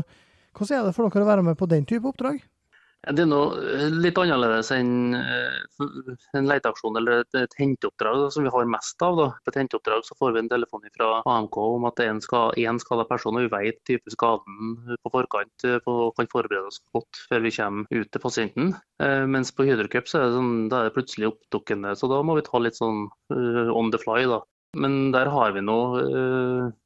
hvordan 0.55 0.79
er 0.79 0.87
det 0.87 0.95
for 0.97 1.13
dere 1.13 1.27
å 1.27 1.33
være 1.33 1.45
med 1.51 1.59
på 1.59 1.69
den 1.69 1.85
type 1.85 2.09
oppdrag? 2.09 2.41
Det 3.05 3.21
er 3.21 3.27
noe 3.29 3.59
eh, 3.61 3.89
litt 4.01 4.17
annerledes 4.17 4.71
enn 4.73 5.13
eh, 5.17 5.83
en 6.37 6.49
leteaksjon 6.49 6.97
eller 6.97 7.21
et, 7.37 7.57
henteoppdrag 7.59 8.25
som 8.33 8.45
vi 8.45 8.53
har 8.53 8.69
mest 8.71 9.05
av. 9.05 9.19
Da. 9.19 9.27
På 9.43 9.53
et 9.53 9.59
henteoppdrag 9.61 10.05
så 10.07 10.17
får 10.17 10.33
vi 10.33 10.41
en 10.41 10.49
telefon 10.51 10.87
fra 10.95 11.09
AMK 11.35 11.59
om 11.61 11.85
at 11.89 12.01
en 12.05 12.21
skada 12.23 13.05
person, 13.09 13.37
og 13.37 13.45
vi 13.45 13.51
vet 13.53 13.81
type 13.87 14.13
skaden 14.13 14.97
på 15.03 15.13
forkant 15.13 15.67
og 15.83 16.01
eh, 16.07 16.15
kan 16.17 16.31
forberede 16.33 16.71
oss 16.71 16.81
godt 16.95 17.21
før 17.29 17.45
vi 17.45 17.53
kommer 17.55 18.01
ut 18.01 18.11
til 18.11 18.23
pasienten. 18.23 18.73
Mens 19.29 19.51
på 19.51 19.65
Hydrocup 19.67 20.07
så 20.07 20.21
er 20.21 20.29
det, 20.29 20.35
sånn, 20.37 20.51
det 20.71 20.81
plutselig 20.95 21.27
oppdukkende, 21.33 21.91
så 21.99 22.07
da 22.07 22.21
må 22.23 22.37
vi 22.37 22.45
ta 22.47 22.61
litt 22.63 22.77
sånn 22.79 23.09
on 23.75 23.91
the 23.91 23.99
fly. 23.99 24.23
da. 24.31 24.39
Men 24.75 25.13
der 25.15 25.31
har 25.31 25.55
vi 25.55 25.63
nå 25.65 25.79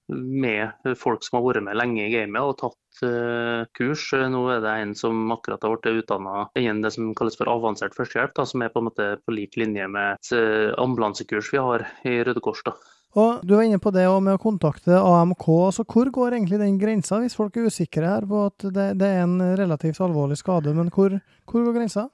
med 0.09 0.93
folk 0.97 1.25
som 1.25 1.39
har 1.39 1.45
vært 1.47 1.65
med 1.65 1.77
lenge 1.77 2.05
i 2.05 2.13
gamet 2.13 2.41
og 2.41 2.57
tatt 2.61 2.77
Eh, 3.03 3.65
kurs. 3.77 4.09
Nå 4.11 4.41
er 4.51 4.61
det 4.63 4.75
en 4.81 4.93
som 4.97 5.31
akkurat 5.31 5.63
har 5.63 5.75
blitt 5.75 6.03
utdanna 6.03 6.49
innen 6.59 6.81
det 6.83 6.91
som 6.95 7.13
kalles 7.15 7.37
for 7.39 7.51
avansert 7.51 7.95
førstehjelp, 7.95 8.33
da, 8.35 8.45
som 8.45 8.63
er 8.63 8.73
på 8.73 8.81
en 8.81 8.89
måte 8.89 9.09
på 9.23 9.35
lik 9.35 9.55
linje 9.59 9.87
med 9.87 10.17
et 10.17 10.31
eh, 10.35 10.71
ambulansekurs 10.81 11.51
vi 11.53 11.61
har 11.63 11.85
i 12.03 12.19
Røde 12.27 12.43
Kors. 12.43 12.63
da. 12.65 12.75
Og 13.17 13.41
Du 13.41 13.55
var 13.55 13.63
inne 13.65 13.79
på 13.81 13.93
det 13.95 14.05
med 14.21 14.35
å 14.35 14.41
kontakte 14.41 14.99
AMK. 14.99 15.47
altså 15.65 15.85
Hvor 15.87 16.11
går 16.11 16.35
egentlig 16.35 16.59
den 16.59 16.77
grensa, 16.77 17.21
hvis 17.23 17.37
folk 17.39 17.55
er 17.57 17.71
usikre 17.71 18.05
her 18.05 18.27
på 18.27 18.45
at 18.51 18.67
det, 18.67 18.91
det 18.99 19.07
er 19.07 19.23
en 19.23 19.39
relativt 19.57 20.01
alvorlig 20.03 20.37
skade? 20.37 20.75
Men 20.75 20.91
hvor, 20.93 21.15
hvor 21.49 21.65
går 21.65 21.79
grensa? 21.79 22.09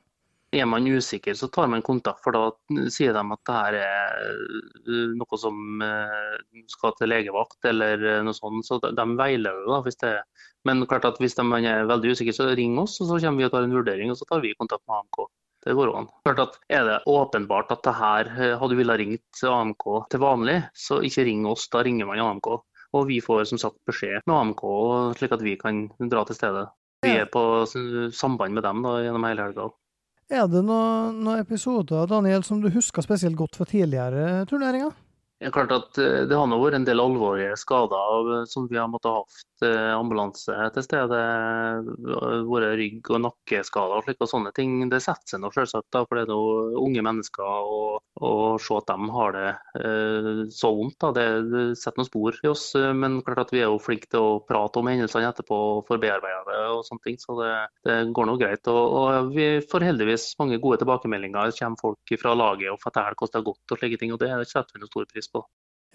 Er 0.55 0.67
man 0.71 0.87
usikker, 0.87 1.35
så 1.35 1.49
tar 1.51 1.67
man 1.67 1.83
kontakt, 1.83 2.21
for 2.23 2.31
da 2.31 2.87
sier 2.93 3.11
de 3.15 3.23
at 3.35 3.41
det 3.49 3.55
her 3.55 3.77
er 3.81 4.19
eh, 4.23 5.15
noe 5.19 5.39
som 5.41 5.81
skal 6.71 6.93
til 6.95 7.11
legevakt 7.11 7.67
eller 7.67 8.23
noe 8.23 8.37
sånt. 8.37 8.63
Så 8.67 8.79
de 8.85 9.07
veileder 9.19 9.67
da, 9.67 9.81
hvis 9.83 9.99
det 9.99 10.13
er 10.13 10.23
men 10.65 10.81
klart 10.89 11.05
at 11.05 11.19
hvis 11.21 11.37
de 11.37 11.45
er 11.61 11.85
veldig 11.85 12.15
usikker, 12.15 12.33
så 12.33 12.49
ring 12.57 12.79
oss, 12.81 12.97
og 13.01 13.11
så 13.11 13.19
kommer 13.21 13.43
vi 13.43 13.47
og 13.47 13.51
tar 13.53 13.67
en 13.67 13.75
vurdering, 13.75 14.09
og 14.09 14.17
så 14.17 14.25
tar 14.29 14.41
vi 14.41 14.55
kontakt 14.57 14.81
med 14.89 14.97
AMK. 14.97 15.27
Det 15.65 15.73
går 15.77 15.91
an. 15.97 16.07
Klart 16.25 16.41
at 16.41 16.57
Er 16.69 16.85
det 16.85 16.97
åpenbart 17.09 17.71
at 17.73 17.83
det 17.85 17.93
her 17.93 18.29
eh, 18.33 18.55
hadde 18.57 18.73
du 18.73 18.79
villet 18.81 18.99
ringt 19.01 19.43
AMK 19.49 19.85
til 20.09 20.21
vanlig, 20.21 20.57
så 20.73 21.01
ikke 21.05 21.25
ring 21.25 21.45
oss, 21.49 21.67
da 21.69 21.83
ringer 21.85 22.09
man 22.09 22.21
AMK. 22.21 22.49
Og 22.97 23.07
vi 23.09 23.19
får 23.21 23.45
som 23.51 23.61
sagt 23.61 23.77
beskjed 23.85 24.25
med 24.25 24.35
AMK, 24.35 24.65
slik 25.19 25.37
at 25.37 25.45
vi 25.45 25.55
kan 25.61 25.85
dra 26.09 26.25
til 26.25 26.37
stedet. 26.37 26.67
Vi 27.05 27.13
er 27.13 27.29
på 27.29 27.65
samband 28.13 28.55
med 28.57 28.65
dem 28.65 28.81
da, 28.81 28.97
gjennom 29.05 29.25
hele 29.27 29.49
helga. 29.49 29.69
Er 30.25 30.47
det 30.49 30.63
noen, 30.65 31.19
noen 31.21 31.43
episoder 31.43 32.07
Daniel, 32.09 32.41
som 32.41 32.57
du 32.57 32.71
husker 32.73 33.05
spesielt 33.05 33.37
godt 33.37 33.59
fra 33.59 33.67
tidligere 33.69 34.45
turneringer? 34.49 34.95
Det 35.45 35.51
er 35.51 35.53
klart 35.53 35.73
at 35.75 35.97
eh, 36.01 36.23
det 36.25 36.37
har 36.39 36.49
vært 36.49 36.79
en 36.79 36.85
del 36.87 37.01
alvorlige 37.03 37.53
skader 37.61 38.29
eh, 38.33 38.45
som 38.49 38.65
vi 38.65 38.79
har 38.79 38.87
måttet 38.89 39.11
ha 39.11 39.19
hatt 39.19 39.65
eh, 39.67 39.91
ambulanse 39.93 40.69
til 40.73 40.85
stede. 40.85 41.19
Våre 42.49 42.71
rygg- 42.79 43.11
og 43.13 43.21
nakkeskader 43.27 43.99
og, 43.99 44.07
slik, 44.07 44.23
og 44.25 44.31
sånne 44.31 44.53
ting. 44.57 44.79
Det 44.89 45.03
setter 45.05 45.35
seg 45.35 45.43
nå 45.43 45.51
selvsagt, 45.53 45.91
da, 45.93 46.01
for 46.07 46.17
det 46.17 46.25
er 46.25 46.33
jo 46.33 46.81
unge 46.81 47.03
mennesker. 47.05 47.69
Og 48.25 48.57
se 48.63 48.77
at 48.79 48.89
de 48.89 49.09
har 49.13 49.35
det 49.35 49.51
eh, 49.83 50.41
så 50.55 50.71
vondt, 50.79 50.97
da, 51.03 51.11
det, 51.13 51.27
det, 51.51 51.65
setter 51.77 52.01
noen 52.01 52.09
spor 52.09 52.39
i 52.41 52.49
oss. 52.49 52.65
Men 53.03 53.19
klart 53.27 53.43
at 53.43 53.53
vi 53.53 53.61
er 53.61 53.69
jo 53.69 53.77
flinke 53.83 54.09
til 54.09 54.25
å 54.25 54.41
prate 54.49 54.81
om 54.81 54.89
hendelsene 54.89 55.29
etterpå 55.29 55.61
og 55.75 55.83
forbearbeide 55.91 56.41
det. 56.49 56.59
og 56.71 56.81
sånne 56.89 57.05
ting, 57.05 57.21
Så 57.21 57.37
det, 57.43 57.51
det 57.85 57.99
går 58.17 58.31
nå 58.31 58.37
greit. 58.41 58.65
Og, 58.71 58.97
og, 59.03 59.29
vi 59.35 59.61
får 59.61 59.89
heldigvis 59.91 60.31
mange 60.41 60.57
gode 60.63 60.81
tilbakemeldinger. 60.81 61.53
Det 61.53 61.59
kommer 61.61 61.85
folk 61.85 62.17
fra 62.23 62.33
laget 62.33 62.73
og 62.73 62.81
forteller 62.81 63.13
hvordan 63.13 63.35
det 63.35 63.43
har 63.43 63.47
gått 63.51 63.77
og 63.77 63.83
slike 63.83 64.01
ting. 64.01 64.15
og 64.15 64.23
Det 64.25 64.33
setter 64.49 64.73
vi 64.73 64.81
noe 64.81 64.89
stor 64.89 65.05
pris 65.13 65.25
pris 65.25 65.34
på. 65.35 65.43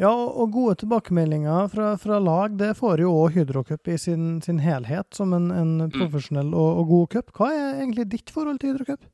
Ja, 0.01 0.11
og 0.17 0.55
gode 0.55 0.79
tilbakemeldinger 0.81 1.67
fra, 1.69 1.91
fra 2.01 2.19
lag, 2.25 2.55
det 2.57 2.73
får 2.79 3.03
jo 3.03 3.11
òg 3.21 3.35
Hydrocup 3.37 3.89
i 3.93 3.99
sin, 4.01 4.39
sin, 4.41 4.63
helhet, 4.65 5.11
som 5.13 5.35
en, 5.37 5.51
en 5.53 5.75
mm. 5.83 5.91
profesjonell 5.93 6.55
og, 6.57 6.69
og, 6.81 6.87
god 6.89 7.11
cup. 7.15 7.33
Hva 7.37 7.51
er 7.53 7.83
egentlig 7.83 8.07
ditt 8.15 8.33
forhold 8.33 8.63
til 8.63 8.73
Hydrocup? 8.73 9.05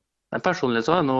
Personlig 0.44 0.84
så 0.84 0.92
har 0.92 1.00
jeg 1.02 1.08
nå, 1.08 1.18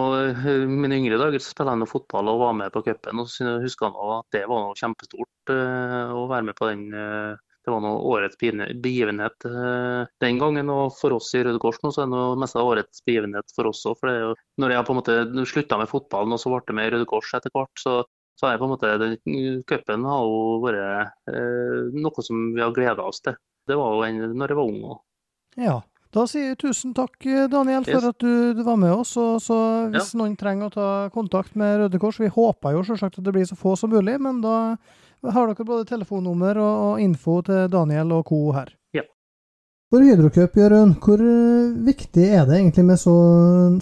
mine 0.70 1.00
yngre 1.00 1.18
dager 1.18 1.42
så 1.42 1.50
spilte 1.50 1.72
jeg 1.72 1.80
noe 1.80 1.90
fotball 1.90 2.30
og 2.30 2.40
var 2.44 2.54
med 2.58 2.74
på 2.74 2.84
cupen. 2.86 3.22
Og 3.22 3.30
så 3.32 3.56
husker 3.62 3.88
jeg 3.88 4.14
at 4.20 4.38
det 4.38 4.44
var 4.50 4.62
noe 4.62 4.78
kjempestort 4.78 5.52
uh, 5.54 6.14
å 6.14 6.26
være 6.30 6.46
med 6.50 6.58
på 6.58 6.68
den. 6.70 6.86
Uh, 6.92 7.34
det 7.66 7.72
var 7.74 7.82
noe 7.82 8.02
årets 8.06 8.38
begivenhet 8.38 9.46
den 10.22 10.36
gangen. 10.38 10.68
Og 10.70 10.92
for 10.94 11.16
oss 11.16 11.32
i 11.34 11.40
Røde 11.42 11.58
Kors 11.58 11.80
nå, 11.82 11.90
så 11.90 12.04
er 12.04 12.06
det 12.06 12.14
noe 12.14 12.36
mest 12.38 12.54
av 12.54 12.68
årets 12.70 13.02
begivenhet 13.08 13.50
for 13.56 13.66
oss 13.72 13.80
òg. 13.90 13.96
For 13.98 14.06
det 14.06 14.12
er 14.14 14.22
jo, 14.28 14.36
når 14.62 14.74
jeg 14.76 14.86
på 14.86 14.94
en 14.94 15.00
måte 15.00 15.16
slutta 15.50 15.80
med 15.80 15.90
fotballen 15.90 16.36
og 16.36 16.38
så 16.38 16.52
ble 16.52 16.60
det 16.68 16.76
med 16.78 16.86
i 16.86 16.92
Røde 16.94 17.08
Kors 17.10 17.32
etter 17.34 17.50
hvert, 17.56 17.82
så 17.82 17.96
så 18.36 18.50
er 18.50 18.60
på 18.60 18.66
en 18.66 18.72
måte 18.74 18.92
den 19.00 19.16
cupen 19.68 20.04
har 20.04 20.24
jo 20.28 20.40
vært 20.64 21.32
eh, 21.32 21.92
noe 21.96 22.24
som 22.24 22.50
vi 22.54 22.62
har 22.62 22.74
gleda 22.76 23.06
oss 23.08 23.22
til. 23.24 23.36
Det 23.66 23.76
var 23.78 23.96
jo 23.96 24.06
en 24.06 24.24
når 24.36 24.52
jeg 24.52 24.58
var 24.58 24.72
ung. 24.72 24.80
Også. 24.84 25.02
Ja. 25.66 25.76
Da 26.14 26.22
sier 26.30 26.52
jeg 26.52 26.60
tusen 26.62 26.94
takk, 26.96 27.16
Daniel, 27.52 27.84
for 27.84 27.98
yes. 27.98 28.12
at 28.12 28.22
du, 28.22 28.54
du, 28.56 28.62
var 28.64 28.78
med 28.80 28.92
oss. 28.94 29.16
Og 29.20 29.40
så 29.42 29.56
hvis 29.92 30.14
ja. 30.14 30.20
noen 30.20 30.36
trenger 30.38 30.70
å 30.70 30.72
ta 30.72 30.88
kontakt 31.12 31.56
med 31.58 31.80
Røde 31.82 32.00
Kors 32.00 32.20
Vi 32.22 32.30
håper 32.32 32.76
jo 32.76 32.84
selvsagt 32.86 33.18
at 33.18 33.26
det 33.26 33.34
blir 33.34 33.48
så 33.48 33.58
få 33.58 33.74
som 33.76 33.92
mulig, 33.92 34.14
men 34.22 34.38
da 34.44 34.76
har 35.26 35.50
dere 35.50 35.66
både 35.66 35.88
telefonnummer 35.88 36.60
og, 36.62 36.74
og 36.86 37.02
info 37.02 37.40
til 37.44 37.66
Daniel 37.72 38.14
og 38.16 38.24
co. 38.30 38.40
her. 38.56 38.70
Ja. 38.96 39.04
For 39.92 40.04
Hydrocup, 40.04 40.56
Jørund, 40.56 40.96
hvor 41.02 41.20
viktig 41.88 42.30
er 42.38 42.46
det 42.48 42.60
egentlig 42.60 42.86
med 42.86 43.02
så, 43.02 43.16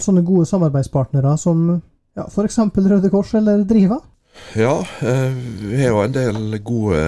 sånne 0.03 0.25
gode 0.25 0.49
samarbeidspartnere 0.49 1.37
som 1.39 1.69
ja, 2.17 2.25
f.eks. 2.25 2.59
Røde 2.75 3.11
Kors 3.13 3.35
eller 3.37 3.63
Driva? 3.69 4.01
Ja, 4.55 4.79
eh, 5.01 5.31
vi 5.59 5.81
har 5.81 5.91
jo 5.91 6.01
en 6.03 6.15
del 6.15 6.57
gode 6.63 7.01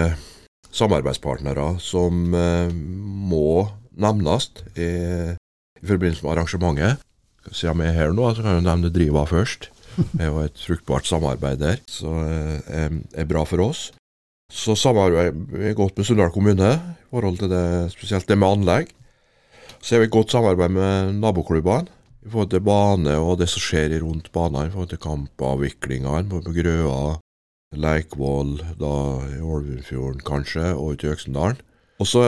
samarbeidspartnere 0.76 1.78
som 1.80 2.34
eh, 2.36 2.72
må 2.74 3.68
nevnes 3.98 4.50
i, 4.76 4.90
i 5.34 5.88
forbindelse 5.88 6.26
med 6.26 6.34
arrangementet. 6.34 7.04
Siden 7.48 7.80
vi 7.80 7.88
er 7.88 7.96
her 7.96 8.14
nå, 8.16 8.28
så 8.36 8.44
kan 8.44 8.58
jeg 8.58 8.68
nevne 8.68 8.92
Driva 8.92 9.24
først. 9.30 9.70
Det 9.98 10.22
er 10.22 10.30
jo 10.30 10.44
et 10.44 10.60
fruktbart 10.62 11.08
samarbeid 11.10 11.62
der, 11.64 11.80
det 11.80 12.58
eh, 12.68 12.98
er 13.24 13.30
bra 13.30 13.46
for 13.48 13.64
oss. 13.70 13.88
Så 14.54 14.78
samarbeider 14.80 15.34
vi 15.34 15.74
godt 15.76 15.98
med 15.98 16.08
Sunndal 16.08 16.32
kommune 16.32 16.70
i 16.76 17.10
forhold 17.12 17.40
til 17.42 17.52
det, 17.52 17.92
spesielt 17.96 18.28
det 18.30 18.38
med 18.38 18.60
anlegg. 18.60 18.92
Så 19.82 19.96
har 19.96 20.04
vi 20.06 20.12
godt 20.12 20.32
samarbeid 20.32 20.76
med 20.76 21.18
naboklubbene 21.22 21.97
i 22.28 22.32
forhold 22.34 22.52
til 22.52 22.66
bane 22.68 23.16
og 23.24 23.40
det 23.40 23.48
som 23.52 23.64
skjer 23.64 23.96
rundt 24.04 24.30
banen, 24.36 24.68
i 24.68 24.74
forhold 24.74 24.92
til 24.92 25.02
kampavviklingene 25.04 26.28
på, 26.32 26.42
på 26.44 26.56
Grøa, 26.60 27.16
Leikvoll, 27.78 28.58
da 28.80 28.94
i 29.28 29.40
Ålvundfjorden 29.44 30.24
kanskje, 30.28 30.74
og 30.76 30.96
ut 30.96 31.04
i 31.04 31.12
Øksendalen. 31.12 31.60
Og 32.00 32.08
så 32.08 32.28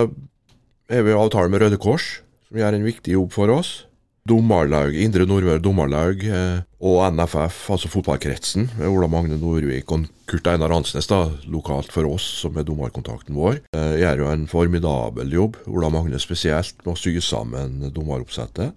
er 0.90 1.06
vi 1.06 1.14
i 1.14 1.20
avtale 1.20 1.52
med 1.52 1.64
Røde 1.64 1.80
Kors, 1.80 2.20
som 2.48 2.60
gjør 2.60 2.76
en 2.76 2.88
viktig 2.88 3.16
jobb 3.16 3.36
for 3.36 3.52
oss. 3.54 3.76
Dommerlaug, 4.30 4.94
Indre 5.00 5.26
Nordmøre 5.26 5.62
Dommerlaug 5.64 6.22
eh, 6.28 6.60
og 6.86 7.00
NFF, 7.16 7.62
altså 7.74 7.90
fotballkretsen, 7.90 8.68
med 8.78 8.92
Ola 8.92 9.08
Magne 9.10 9.40
Nordvik 9.40 9.90
og 9.96 10.10
Kurt 10.30 10.50
Einar 10.52 10.74
Hansnes, 10.76 11.08
da, 11.10 11.24
lokalt 11.50 11.90
for 11.94 12.06
oss, 12.10 12.28
som 12.44 12.60
er 12.60 12.68
dommerkontakten 12.68 13.38
vår, 13.38 13.64
eh, 13.74 13.96
gjør 14.04 14.26
jo 14.26 14.30
en 14.34 14.46
formidabel 14.52 15.34
jobb. 15.34 15.58
Ola 15.72 15.90
Magne 15.94 16.22
spesielt, 16.22 16.78
med 16.84 16.94
å 16.94 17.00
sy 17.00 17.16
sammen 17.24 17.82
dommeroppsettet. 17.96 18.76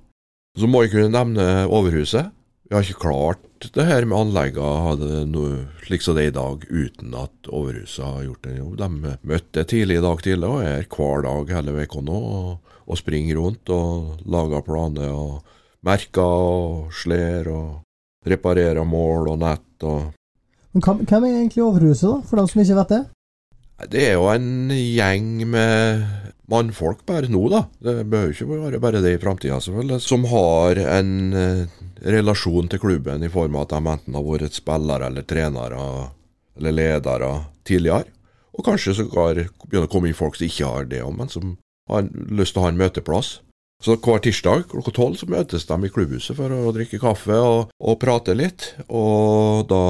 Så 0.59 0.69
må 0.69 0.85
jeg 0.85 0.93
kunne 0.93 1.13
nevne 1.15 1.45
Overhuset. 1.73 2.33
Vi 2.69 2.77
har 2.77 2.85
ikke 2.85 3.05
klart 3.05 3.69
det 3.73 3.85
her 3.87 4.05
med 4.09 4.19
anleggene 4.19 5.45
slik 5.85 6.03
som 6.05 6.17
det 6.17 6.27
er 6.27 6.33
i 6.33 6.35
dag, 6.35 6.65
uten 6.69 7.15
at 7.17 7.49
Overhuset 7.49 8.05
har 8.05 8.27
gjort 8.27 8.49
en 8.49 8.59
jobb. 8.59 8.75
De 8.81 9.15
møtte 9.33 9.65
tidlig 9.69 9.99
i 10.01 10.05
dag 10.05 10.25
tidlig 10.25 10.51
og 10.51 10.65
er 10.67 10.85
hver 10.93 11.25
dag 11.25 11.55
hele 11.57 11.77
uka 11.81 12.03
nå 12.05 12.19
og, 12.19 12.75
og, 12.85 12.99
springer 13.01 13.41
rundt 13.41 13.73
og 13.73 14.25
lager 14.29 14.65
planer 14.67 15.13
og 15.13 15.55
merker 15.87 16.45
og 16.53 16.93
slår 17.01 17.49
og 17.53 18.29
reparerer 18.29 18.85
mål 18.87 19.33
og 19.33 19.41
nett 19.43 19.89
og 19.89 20.13
Men 20.73 20.85
Hvem 21.05 21.25
er 21.29 21.35
egentlig 21.37 21.65
Overhuset, 21.65 22.09
da, 22.09 22.21
for 22.25 22.41
dem 22.41 22.49
som 22.49 22.61
ikke 22.63 22.79
vet 22.79 22.93
det? 22.93 23.03
Det 23.93 24.05
er 24.09 24.15
jo 24.15 24.29
en 24.33 24.71
gjeng 24.73 25.33
med 25.53 26.05
mannfolk 26.53 27.05
bare 27.09 27.31
nå, 27.33 27.43
da. 27.53 27.65
Det 27.83 27.97
behøver 28.13 28.35
ikke 28.35 28.49
være 28.53 28.81
bare 28.83 29.03
det 29.05 29.17
i 29.17 29.21
framtida, 29.23 29.59
selvfølgelig. 29.65 30.01
Som 30.05 30.27
har 30.31 30.81
en 30.85 31.13
eh, 31.33 31.79
relasjon 32.15 32.69
til 32.71 32.83
klubben 32.83 33.25
i 33.25 33.31
form 33.33 33.57
av 33.57 33.67
at 33.67 33.77
de 33.77 33.95
enten 33.95 34.19
har 34.19 34.27
vært 34.27 34.59
spillere 34.59 35.09
eller 35.09 35.27
trenere 35.29 35.87
eller 36.59 36.77
ledere 36.77 37.31
tidligere. 37.69 38.11
Og 38.53 38.67
kanskje 38.67 38.97
sågar 38.99 39.47
begynner 39.65 39.89
å 39.89 39.93
komme 39.93 40.11
inn 40.11 40.19
folk 40.19 40.37
som 40.37 40.49
ikke 40.49 40.69
har 40.69 40.91
det, 40.91 41.01
men 41.17 41.31
som 41.33 41.57
har 41.91 42.05
lyst 42.33 42.55
til 42.55 42.63
å 42.63 42.67
ha 42.67 42.73
en 42.73 42.81
møteplass. 42.81 43.39
Så 43.83 43.97
hver 43.99 44.21
tirsdag 44.23 44.69
klokka 44.71 44.93
tolv 44.95 45.17
så 45.19 45.27
møtes 45.27 45.65
de 45.67 45.77
i 45.83 45.91
klubbhuset 45.91 46.37
for 46.39 46.53
å 46.55 46.71
drikke 46.75 47.01
kaffe 47.03 47.35
og, 47.35 47.73
og 47.83 47.99
prate 47.99 48.37
litt, 48.39 48.69
og 48.87 49.65
da 49.73 49.83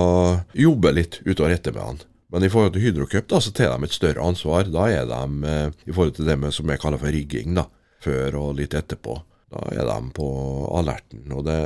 jobbe 0.56 0.94
litt 0.96 1.18
utover 1.26 1.52
etter 1.58 1.76
med 1.76 1.84
han. 1.84 2.00
Men 2.32 2.46
i 2.46 2.50
forhold 2.52 2.72
til 2.72 2.86
Hydrocup 2.86 3.28
da, 3.28 3.40
så 3.44 3.52
tar 3.52 3.74
de 3.76 3.86
et 3.86 3.94
større 3.94 4.24
ansvar. 4.24 4.70
Da 4.72 4.88
er 4.88 5.06
de 5.10 5.50
eh, 5.50 5.68
i 5.84 5.92
forhold 5.92 6.16
til 6.16 6.28
det 6.30 6.38
med, 6.40 6.54
som 6.56 6.70
jeg 6.72 6.80
kaller 6.80 7.00
for 7.02 7.12
rigging. 7.12 7.54
da. 7.58 7.68
før 8.02 8.34
og 8.40 8.56
litt 8.58 8.74
etterpå. 8.74 9.20
Da 9.52 9.68
er 9.70 9.86
de 9.86 10.10
på 10.16 10.28
alerten. 10.74 11.22
Og 11.30 11.44
det 11.46 11.60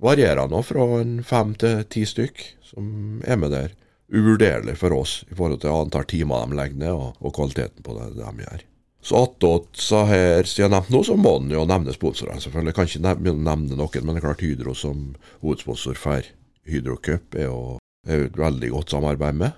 varierer 0.00 0.48
nå 0.48 0.62
fra 0.64 0.86
fem 1.26 1.54
til 1.60 1.82
ti 1.92 2.06
stykk 2.08 2.40
som 2.70 3.20
er 3.26 3.36
med 3.36 3.52
der. 3.52 3.74
Uvurderlig 4.10 4.78
for 4.78 4.94
oss 4.96 5.20
i 5.30 5.36
forhold 5.36 5.60
til 5.62 5.74
antall 5.74 6.06
timer 6.08 6.46
de 6.46 6.56
legger 6.58 6.80
ned, 6.80 6.94
og, 6.94 7.18
og 7.20 7.34
kvaliteten 7.36 7.84
på 7.86 7.94
det 7.98 8.08
de 8.16 8.46
gjør. 8.46 8.64
Så 9.02 9.20
attåt 9.24 9.84
her, 10.10 10.44
siden 10.44 10.66
jeg 10.66 10.72
nevnte 10.74 10.92
noe, 10.92 11.06
så 11.06 11.16
må 11.16 11.36
en 11.38 11.52
jo 11.52 11.62
nevne 11.68 11.94
sponsorene. 11.94 12.40
selvfølgelig. 12.42 12.72
Jeg 12.72 12.78
kan 12.78 12.90
ikke 12.90 13.04
nevne, 13.06 13.36
nevne 13.46 13.78
noen, 13.78 14.02
men 14.04 14.16
det 14.16 14.22
er 14.22 14.26
klart 14.26 14.44
Hydro 14.44 14.74
som 14.76 15.04
hovedsponsor 15.44 15.96
for 16.00 16.26
Hydrocup 16.68 17.38
er 17.38 17.48
jo 17.48 17.60
er 18.08 18.26
et 18.26 18.38
veldig 18.38 18.70
godt 18.72 18.92
samarbeid 18.94 19.36
med. 19.36 19.56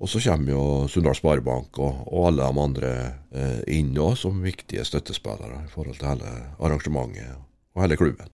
Og 0.00 0.08
så 0.08 0.20
kommer 0.24 0.52
jo 0.54 0.64
Sunndal 0.88 1.16
Sparebank 1.16 1.78
og, 1.78 2.04
og, 2.08 2.26
alle 2.30 2.46
de 2.46 2.62
andre 2.64 2.92
eh, 3.36 3.58
inn 3.76 3.92
òg 4.00 4.16
som 4.16 4.40
viktige 4.40 4.84
støttespillere 4.88 5.66
i 5.66 5.72
forhold 5.72 5.98
til 5.98 6.08
hele 6.08 6.30
arrangementet 6.58 7.34
og 7.76 7.84
hele 7.84 7.98
klubben. 8.00 8.30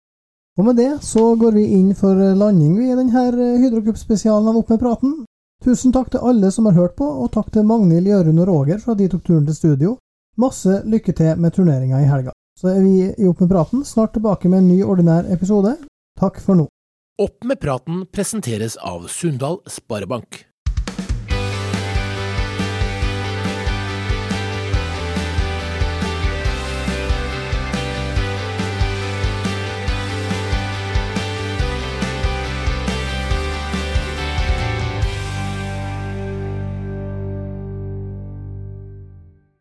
Og 0.59 0.67
med 0.67 0.77
det 0.77 0.91
så 1.01 1.23
går 1.39 1.55
vi 1.55 1.63
inn 1.79 1.95
for 1.97 2.19
landing 2.37 2.75
i 2.83 2.91
denne 2.93 3.23
Hydrocup-spesialen 3.63 4.51
av 4.51 4.59
Opp 4.59 4.69
med 4.69 4.83
praten. 4.83 5.15
Tusen 5.63 5.95
takk 5.95 6.11
til 6.13 6.21
alle 6.27 6.51
som 6.51 6.67
har 6.67 6.75
hørt 6.77 6.97
på, 6.99 7.07
og 7.07 7.31
takk 7.33 7.49
til 7.55 7.65
Magnhild, 7.65 8.11
Jørund 8.11 8.43
og 8.43 8.49
Roger 8.51 8.83
for 8.83 8.93
at 8.93 9.01
de 9.01 9.09
tok 9.09 9.23
turen 9.23 9.47
til 9.47 9.57
studio. 9.57 9.95
Masse 10.37 10.81
lykke 10.85 11.15
til 11.15 11.39
med 11.39 11.55
turneringa 11.55 12.03
i 12.03 12.09
helga. 12.09 12.35
Så 12.59 12.69
er 12.75 12.83
vi 12.83 13.09
i 13.09 13.27
Opp 13.29 13.41
med 13.41 13.49
praten 13.55 13.87
snart 13.87 14.13
tilbake 14.13 14.51
med 14.51 14.61
en 14.61 14.71
ny 14.75 14.81
ordinær 14.83 15.31
episode. 15.33 15.77
Takk 16.19 16.41
for 16.43 16.59
nå. 16.59 16.67
Opp 17.21 17.45
med 17.47 17.61
praten 17.61 18.03
presenteres 18.11 18.77
av 18.81 19.07
Sunndal 19.09 19.61
Sparebank. 19.69 20.43